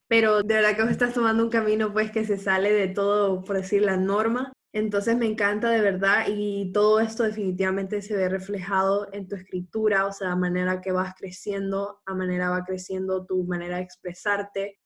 pero 0.08 0.44
de 0.44 0.54
verdad 0.54 0.76
que 0.76 0.82
vos 0.82 0.92
estás 0.92 1.12
tomando 1.12 1.42
un 1.42 1.50
camino 1.50 1.92
pues 1.92 2.12
que 2.12 2.24
se 2.24 2.38
sale 2.38 2.72
de 2.72 2.86
todo, 2.86 3.42
por 3.42 3.56
decir, 3.56 3.82
la 3.82 3.96
norma 3.96 4.52
entonces 4.76 5.16
me 5.16 5.24
encanta 5.24 5.70
de 5.70 5.80
verdad 5.80 6.26
y 6.28 6.70
todo 6.70 7.00
esto 7.00 7.22
definitivamente 7.22 8.02
se 8.02 8.14
ve 8.14 8.28
reflejado 8.28 9.08
en 9.12 9.26
tu 9.26 9.34
escritura, 9.34 10.06
o 10.06 10.12
sea, 10.12 10.32
a 10.32 10.36
manera 10.36 10.82
que 10.82 10.92
vas 10.92 11.14
creciendo, 11.14 12.02
a 12.04 12.14
manera 12.14 12.50
va 12.50 12.62
creciendo 12.62 13.24
tu 13.24 13.44
manera 13.44 13.76
de 13.76 13.82
expresarte. 13.84 14.78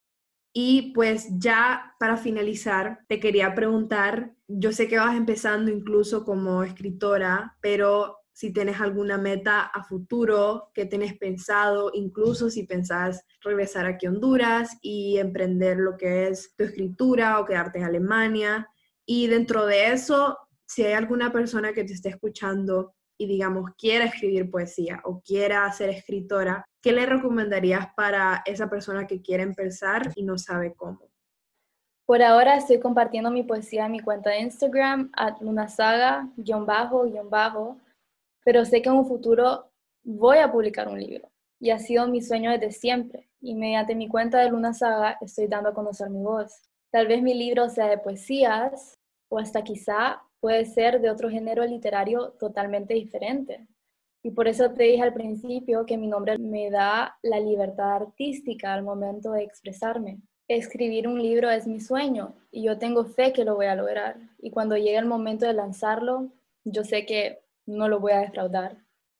Y 0.52 0.92
pues 0.94 1.26
ya 1.38 1.96
para 1.98 2.16
finalizar, 2.16 3.00
te 3.08 3.18
quería 3.18 3.52
preguntar, 3.56 4.32
yo 4.46 4.70
sé 4.70 4.86
que 4.86 4.96
vas 4.96 5.16
empezando 5.16 5.72
incluso 5.72 6.24
como 6.24 6.62
escritora, 6.62 7.56
pero 7.60 8.16
si 8.32 8.52
tienes 8.52 8.80
alguna 8.80 9.18
meta 9.18 9.62
a 9.62 9.82
futuro 9.82 10.70
que 10.72 10.86
tienes 10.86 11.18
pensado, 11.18 11.90
incluso 11.94 12.48
si 12.48 12.62
pensás 12.62 13.24
regresar 13.40 13.86
aquí 13.86 14.06
a 14.06 14.10
Honduras 14.10 14.78
y 14.82 15.18
emprender 15.18 15.78
lo 15.78 15.96
que 15.96 16.28
es 16.28 16.54
tu 16.56 16.62
escritura 16.64 17.40
o 17.40 17.44
quedarte 17.44 17.80
en 17.80 17.84
Alemania. 17.84 18.69
Y 19.12 19.26
dentro 19.26 19.66
de 19.66 19.92
eso, 19.92 20.38
si 20.68 20.84
hay 20.84 20.92
alguna 20.92 21.32
persona 21.32 21.72
que 21.72 21.82
te 21.82 21.94
esté 21.94 22.10
escuchando 22.10 22.94
y 23.18 23.26
digamos 23.26 23.72
quiera 23.76 24.04
escribir 24.04 24.48
poesía 24.48 25.00
o 25.02 25.20
quiera 25.20 25.68
ser 25.72 25.90
escritora, 25.90 26.64
¿qué 26.80 26.92
le 26.92 27.04
recomendarías 27.06 27.88
para 27.96 28.44
esa 28.46 28.70
persona 28.70 29.08
que 29.08 29.20
quiere 29.20 29.42
empezar 29.42 30.12
y 30.14 30.22
no 30.22 30.38
sabe 30.38 30.74
cómo? 30.76 31.10
Por 32.06 32.22
ahora 32.22 32.54
estoy 32.54 32.78
compartiendo 32.78 33.32
mi 33.32 33.42
poesía 33.42 33.86
en 33.86 33.92
mi 33.92 33.98
cuenta 33.98 34.30
de 34.30 34.42
Instagram, 34.42 35.10
lunasaga, 35.40 36.28
guion 36.36 36.64
bajo, 36.64 37.02
guion 37.02 37.28
bajo, 37.28 37.78
pero 38.44 38.64
sé 38.64 38.80
que 38.80 38.90
en 38.90 38.94
un 38.94 39.08
futuro 39.08 39.72
voy 40.04 40.38
a 40.38 40.52
publicar 40.52 40.86
un 40.86 41.00
libro 41.00 41.28
y 41.58 41.70
ha 41.70 41.80
sido 41.80 42.06
mi 42.06 42.22
sueño 42.22 42.52
desde 42.52 42.70
siempre 42.70 43.28
y 43.40 43.56
mediante 43.56 43.96
mi 43.96 44.06
cuenta 44.06 44.38
de 44.38 44.50
Luna 44.50 44.72
Saga 44.72 45.18
estoy 45.20 45.48
dando 45.48 45.70
a 45.70 45.74
conocer 45.74 46.10
mi 46.10 46.22
voz. 46.22 46.70
Tal 46.92 47.08
vez 47.08 47.22
mi 47.22 47.34
libro 47.34 47.68
sea 47.68 47.88
de 47.88 47.98
poesías, 47.98 48.99
o 49.30 49.38
hasta 49.38 49.62
quizá 49.62 50.22
puede 50.40 50.66
ser 50.66 51.00
de 51.00 51.10
otro 51.10 51.30
género 51.30 51.64
literario 51.64 52.32
totalmente 52.38 52.94
diferente. 52.94 53.66
Y 54.22 54.32
por 54.32 54.48
eso 54.48 54.70
te 54.70 54.84
dije 54.84 55.02
al 55.02 55.14
principio 55.14 55.86
que 55.86 55.96
mi 55.96 56.06
nombre 56.06 56.36
me 56.36 56.70
da 56.70 57.16
la 57.22 57.40
libertad 57.40 57.94
artística 57.94 58.74
al 58.74 58.82
momento 58.82 59.32
de 59.32 59.44
expresarme. 59.44 60.18
Escribir 60.46 61.08
un 61.08 61.22
libro 61.22 61.48
es 61.48 61.66
mi 61.66 61.80
sueño 61.80 62.34
y 62.50 62.64
yo 62.64 62.76
tengo 62.76 63.04
fe 63.04 63.32
que 63.32 63.44
lo 63.44 63.54
voy 63.54 63.66
a 63.66 63.76
lograr. 63.76 64.16
Y 64.38 64.50
cuando 64.50 64.76
llegue 64.76 64.98
el 64.98 65.06
momento 65.06 65.46
de 65.46 65.54
lanzarlo, 65.54 66.28
yo 66.64 66.84
sé 66.84 67.06
que 67.06 67.40
no 67.66 67.88
lo 67.88 68.00
voy 68.00 68.12
a 68.12 68.20
defraudar. 68.20 68.76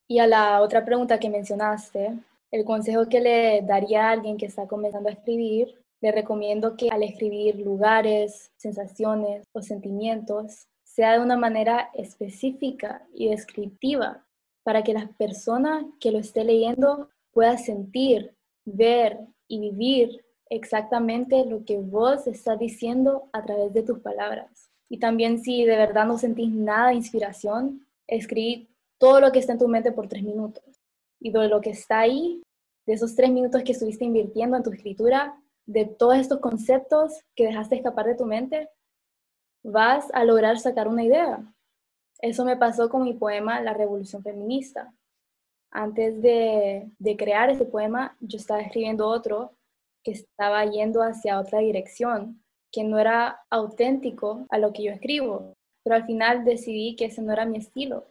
Y 0.06 0.18
a 0.18 0.26
la 0.26 0.60
otra 0.60 0.84
pregunta 0.84 1.20
que 1.20 1.30
mencionaste, 1.30 2.18
el 2.50 2.64
consejo 2.64 3.08
que 3.08 3.20
le 3.20 3.62
daría 3.62 4.08
a 4.08 4.10
alguien 4.10 4.36
que 4.36 4.46
está 4.46 4.66
comenzando 4.66 5.08
a 5.08 5.12
escribir 5.12 5.79
le 6.00 6.12
recomiendo 6.12 6.76
que 6.76 6.88
al 6.90 7.02
escribir 7.02 7.60
lugares, 7.60 8.50
sensaciones 8.56 9.44
o 9.52 9.62
sentimientos, 9.62 10.66
sea 10.84 11.12
de 11.12 11.20
una 11.20 11.36
manera 11.36 11.90
específica 11.94 13.06
y 13.14 13.28
descriptiva 13.28 14.26
para 14.64 14.82
que 14.82 14.92
la 14.92 15.08
persona 15.18 15.86
que 16.00 16.10
lo 16.10 16.18
esté 16.18 16.44
leyendo 16.44 17.08
pueda 17.32 17.56
sentir, 17.58 18.34
ver 18.64 19.20
y 19.48 19.60
vivir 19.60 20.24
exactamente 20.48 21.44
lo 21.44 21.64
que 21.64 21.78
vos 21.78 22.26
estás 22.26 22.58
diciendo 22.58 23.28
a 23.32 23.44
través 23.44 23.72
de 23.72 23.82
tus 23.82 24.00
palabras. 24.00 24.70
Y 24.88 24.98
también 24.98 25.42
si 25.42 25.64
de 25.64 25.76
verdad 25.76 26.06
no 26.06 26.18
sentís 26.18 26.50
nada 26.50 26.88
de 26.88 26.96
inspiración, 26.96 27.86
escribí 28.08 28.68
todo 28.98 29.20
lo 29.20 29.30
que 29.30 29.38
está 29.38 29.52
en 29.52 29.60
tu 29.60 29.68
mente 29.68 29.92
por 29.92 30.08
tres 30.08 30.24
minutos. 30.24 30.64
Y 31.20 31.30
de 31.30 31.48
lo 31.48 31.60
que 31.60 31.70
está 31.70 32.00
ahí, 32.00 32.42
de 32.86 32.94
esos 32.94 33.14
tres 33.14 33.30
minutos 33.30 33.62
que 33.62 33.72
estuviste 33.72 34.04
invirtiendo 34.04 34.56
en 34.56 34.62
tu 34.64 34.72
escritura, 34.72 35.40
de 35.70 35.84
todos 35.84 36.16
estos 36.16 36.40
conceptos 36.40 37.22
que 37.36 37.46
dejaste 37.46 37.76
escapar 37.76 38.06
de 38.06 38.16
tu 38.16 38.26
mente, 38.26 38.68
vas 39.62 40.08
a 40.12 40.24
lograr 40.24 40.58
sacar 40.58 40.88
una 40.88 41.04
idea. 41.04 41.44
Eso 42.18 42.44
me 42.44 42.56
pasó 42.56 42.88
con 42.88 43.04
mi 43.04 43.14
poema 43.14 43.60
La 43.60 43.72
Revolución 43.72 44.24
Feminista. 44.24 44.92
Antes 45.70 46.20
de, 46.20 46.90
de 46.98 47.16
crear 47.16 47.50
ese 47.50 47.66
poema, 47.66 48.16
yo 48.18 48.36
estaba 48.36 48.60
escribiendo 48.60 49.06
otro 49.06 49.52
que 50.02 50.10
estaba 50.10 50.64
yendo 50.64 51.02
hacia 51.02 51.38
otra 51.38 51.60
dirección, 51.60 52.42
que 52.72 52.82
no 52.82 52.98
era 52.98 53.40
auténtico 53.48 54.46
a 54.50 54.58
lo 54.58 54.72
que 54.72 54.82
yo 54.82 54.90
escribo. 54.90 55.54
Pero 55.84 55.94
al 55.94 56.04
final 56.04 56.44
decidí 56.44 56.96
que 56.96 57.04
ese 57.04 57.22
no 57.22 57.32
era 57.32 57.46
mi 57.46 57.58
estilo, 57.58 58.06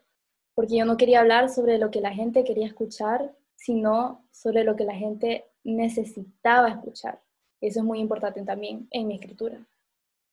porque 0.56 0.78
yo 0.78 0.86
no 0.86 0.96
quería 0.96 1.20
hablar 1.20 1.50
sobre 1.50 1.78
lo 1.78 1.92
que 1.92 2.00
la 2.00 2.14
gente 2.14 2.46
quería 2.46 2.68
escuchar, 2.68 3.36
sino 3.56 4.26
sobre 4.32 4.64
lo 4.64 4.78
que 4.78 4.86
la 4.86 4.96
gente 4.96 5.46
necesitaba 5.66 6.70
escuchar. 6.70 7.20
Eso 7.62 7.80
es 7.80 7.86
muy 7.86 8.00
importante 8.00 8.44
también 8.44 8.88
en 8.92 9.08
mi 9.08 9.16
escritura. 9.16 9.66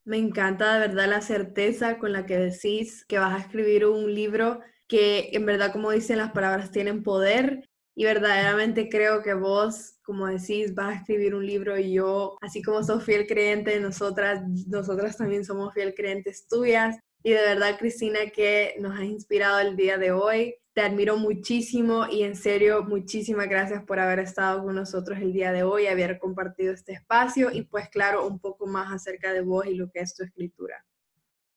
Me 0.05 0.19
encanta 0.19 0.75
de 0.75 0.87
verdad 0.87 1.09
la 1.09 1.21
certeza 1.21 1.99
con 1.99 2.13
la 2.13 2.27
que 2.27 2.39
decís 2.39 3.05
que 3.07 3.19
vas 3.19 3.35
a 3.35 3.45
escribir 3.45 3.87
un 3.87 4.15
libro 4.15 4.61
que 4.87 5.31
en 5.33 5.45
verdad, 5.47 5.73
como 5.73 5.91
dicen 5.91 6.19
las 6.19 6.31
palabras, 6.31 6.71
tienen 6.71 7.03
poder 7.03 7.69
y 7.97 8.05
verdaderamente 8.05 8.89
creo 8.89 9.23
que 9.23 9.35
vos, 9.35 9.99
como 10.03 10.27
decís, 10.27 10.75
vas 10.75 10.95
a 10.95 10.99
escribir 11.01 11.35
un 11.35 11.47
libro 11.47 11.79
y 11.79 11.95
yo, 11.95 12.37
así 12.43 12.63
como 12.63 12.83
sos 12.85 13.03
fiel 13.03 13.27
creyente 13.27 13.71
de 13.71 13.81
nosotras, 13.81 14.43
nosotras 14.69 15.17
también 15.17 15.45
somos 15.45 15.73
fiel 15.73 15.95
creyentes 15.95 16.47
tuyas. 16.47 16.99
Y 17.23 17.31
de 17.31 17.41
verdad, 17.41 17.79
Cristina, 17.79 18.31
que 18.33 18.77
nos 18.79 18.95
has 18.95 19.05
inspirado 19.05 19.59
el 19.61 19.77
día 19.77 19.97
de 19.97 20.13
hoy. 20.13 20.55
Te 20.77 20.83
admiro 20.83 21.17
muchísimo 21.17 22.05
y 22.07 22.23
en 22.23 22.37
serio, 22.37 22.85
muchísimas 22.85 23.49
gracias 23.49 23.83
por 23.85 23.99
haber 23.99 24.19
estado 24.19 24.63
con 24.63 24.75
nosotros 24.75 25.19
el 25.19 25.33
día 25.33 25.51
de 25.51 25.63
hoy, 25.63 25.87
haber 25.87 26.19
compartido 26.19 26.75
este 26.75 26.93
espacio 26.93 27.51
y 27.51 27.63
pues 27.63 27.89
claro, 27.89 28.29
un 28.29 28.39
poco 28.39 28.67
más 28.67 28.93
acerca 28.93 29.33
de 29.33 29.41
vos 29.41 29.65
y 29.65 29.73
lo 29.73 29.91
que 29.91 30.01
es 30.01 30.15
tu 30.15 30.23
escritura. 30.23 30.85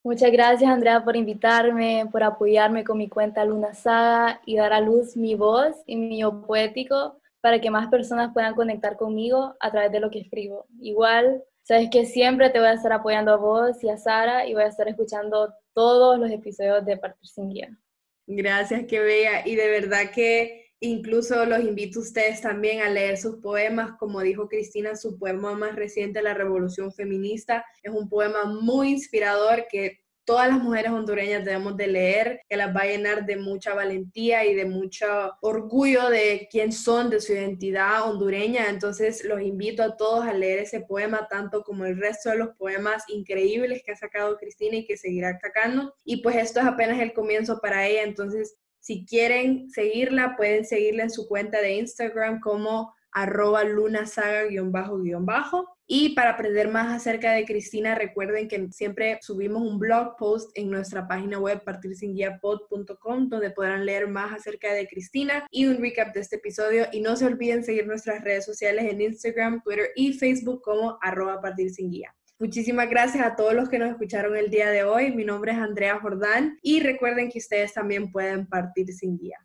Muchas 0.05 0.31
gracias 0.31 0.71
Andrea 0.71 1.03
por 1.03 1.17
invitarme, 1.17 2.07
por 2.09 2.23
apoyarme 2.23 2.85
con 2.85 2.97
mi 2.97 3.09
cuenta 3.09 3.43
Luna 3.43 3.73
Saga 3.73 4.39
y 4.45 4.55
dar 4.55 4.71
a 4.71 4.79
luz 4.79 5.17
mi 5.17 5.35
voz 5.35 5.75
y 5.85 5.97
mi 5.97 6.21
yo 6.21 6.41
poético 6.43 7.19
para 7.41 7.59
que 7.59 7.69
más 7.69 7.89
personas 7.89 8.31
puedan 8.31 8.55
conectar 8.55 8.95
conmigo 8.95 9.53
a 9.59 9.69
través 9.69 9.91
de 9.91 9.99
lo 9.99 10.09
que 10.09 10.19
escribo. 10.19 10.65
Igual, 10.79 11.43
sabes 11.63 11.89
que 11.91 12.05
siempre 12.05 12.51
te 12.51 12.59
voy 12.59 12.69
a 12.69 12.73
estar 12.73 12.93
apoyando 12.93 13.33
a 13.33 13.35
vos 13.35 13.83
y 13.83 13.89
a 13.89 13.97
Sara 13.97 14.47
y 14.47 14.53
voy 14.53 14.63
a 14.63 14.67
estar 14.67 14.87
escuchando 14.87 15.53
todos 15.73 16.17
los 16.17 16.31
episodios 16.31 16.85
de 16.85 16.95
Partir 16.95 17.27
sin 17.27 17.49
Guía. 17.49 17.77
Gracias, 18.31 18.85
qué 18.87 18.99
bella. 18.99 19.41
Y 19.43 19.55
de 19.55 19.67
verdad 19.69 20.11
que 20.13 20.75
incluso 20.79 21.45
los 21.45 21.61
invito 21.61 21.97
a 21.97 22.03
ustedes 22.03 22.41
también 22.41 22.81
a 22.81 22.89
leer 22.89 23.17
sus 23.17 23.37
poemas. 23.37 23.93
Como 23.97 24.21
dijo 24.21 24.47
Cristina, 24.47 24.95
su 24.95 25.17
poema 25.17 25.55
más 25.55 25.75
reciente, 25.75 26.21
La 26.21 26.35
Revolución 26.35 26.93
Feminista, 26.93 27.65
es 27.81 27.91
un 27.91 28.07
poema 28.07 28.45
muy 28.45 28.89
inspirador 28.91 29.65
que 29.67 30.01
todas 30.29 30.47
las 30.47 30.61
mujeres 30.61 30.91
hondureñas 30.91 31.43
debemos 31.43 31.75
de 31.75 31.87
leer, 31.87 32.41
que 32.47 32.55
las 32.55 32.75
va 32.75 32.81
a 32.81 32.85
llenar 32.85 33.25
de 33.25 33.35
mucha 33.35 33.73
valentía 33.73 34.45
y 34.45 34.53
de 34.53 34.65
mucho 34.65 35.07
orgullo 35.41 36.07
de 36.07 36.47
quién 36.51 36.71
son, 36.71 37.09
de 37.09 37.19
su 37.19 37.33
identidad 37.33 38.07
hondureña. 38.07 38.69
Entonces 38.69 39.25
los 39.25 39.41
invito 39.41 39.81
a 39.81 39.97
todos 39.97 40.27
a 40.27 40.33
leer 40.33 40.59
ese 40.59 40.81
poema, 40.81 41.27
tanto 41.27 41.63
como 41.63 41.83
el 41.85 41.97
resto 41.97 42.29
de 42.29 42.37
los 42.37 42.49
poemas 42.57 43.05
increíbles 43.07 43.81
que 43.83 43.93
ha 43.93 43.95
sacado 43.95 44.37
Cristina 44.37 44.75
y 44.75 44.85
que 44.85 44.97
seguirá 44.97 45.35
sacando. 45.39 45.95
Y 46.05 46.21
pues 46.21 46.35
esto 46.35 46.59
es 46.59 46.67
apenas 46.67 46.99
el 46.99 47.13
comienzo 47.13 47.59
para 47.59 47.87
ella. 47.87 48.03
Entonces, 48.03 48.55
si 48.79 49.07
quieren 49.07 49.71
seguirla, 49.71 50.35
pueden 50.37 50.63
seguirla 50.63 51.01
en 51.01 51.09
su 51.09 51.27
cuenta 51.27 51.59
de 51.59 51.73
Instagram 51.73 52.39
como 52.39 52.93
arroba 53.11 53.63
lunasaga-bajo. 53.63 55.78
Y 55.91 56.09
para 56.09 56.29
aprender 56.29 56.69
más 56.69 56.95
acerca 56.95 57.31
de 57.31 57.45
Cristina, 57.45 57.95
recuerden 57.95 58.47
que 58.47 58.67
siempre 58.71 59.17
subimos 59.23 59.63
un 59.63 59.79
blog 59.79 60.17
post 60.17 60.51
en 60.53 60.69
nuestra 60.69 61.07
página 61.07 61.39
web 61.39 61.63
partirsinguiapod.com 61.63 63.27
donde 63.27 63.49
podrán 63.49 63.87
leer 63.87 64.07
más 64.07 64.31
acerca 64.31 64.71
de 64.71 64.87
Cristina 64.87 65.47
y 65.49 65.65
un 65.65 65.81
recap 65.81 66.13
de 66.13 66.19
este 66.19 66.35
episodio. 66.35 66.85
Y 66.91 67.01
no 67.01 67.15
se 67.15 67.25
olviden 67.25 67.63
seguir 67.63 67.87
nuestras 67.87 68.23
redes 68.23 68.45
sociales 68.45 68.85
en 68.85 69.01
Instagram, 69.01 69.63
Twitter 69.63 69.89
y 69.95 70.13
Facebook 70.13 70.61
como 70.61 70.99
arroba 71.01 71.41
partir 71.41 71.71
Muchísimas 72.37 72.87
gracias 72.87 73.25
a 73.25 73.35
todos 73.35 73.55
los 73.55 73.67
que 73.67 73.79
nos 73.79 73.89
escucharon 73.89 74.37
el 74.37 74.51
día 74.51 74.69
de 74.69 74.83
hoy. 74.83 75.11
Mi 75.11 75.25
nombre 75.25 75.53
es 75.53 75.57
Andrea 75.57 75.99
Jordán 75.99 76.59
y 76.61 76.81
recuerden 76.81 77.31
que 77.31 77.39
ustedes 77.39 77.73
también 77.73 78.11
pueden 78.11 78.45
partir 78.47 78.93
sin 78.93 79.17
guía. 79.17 79.39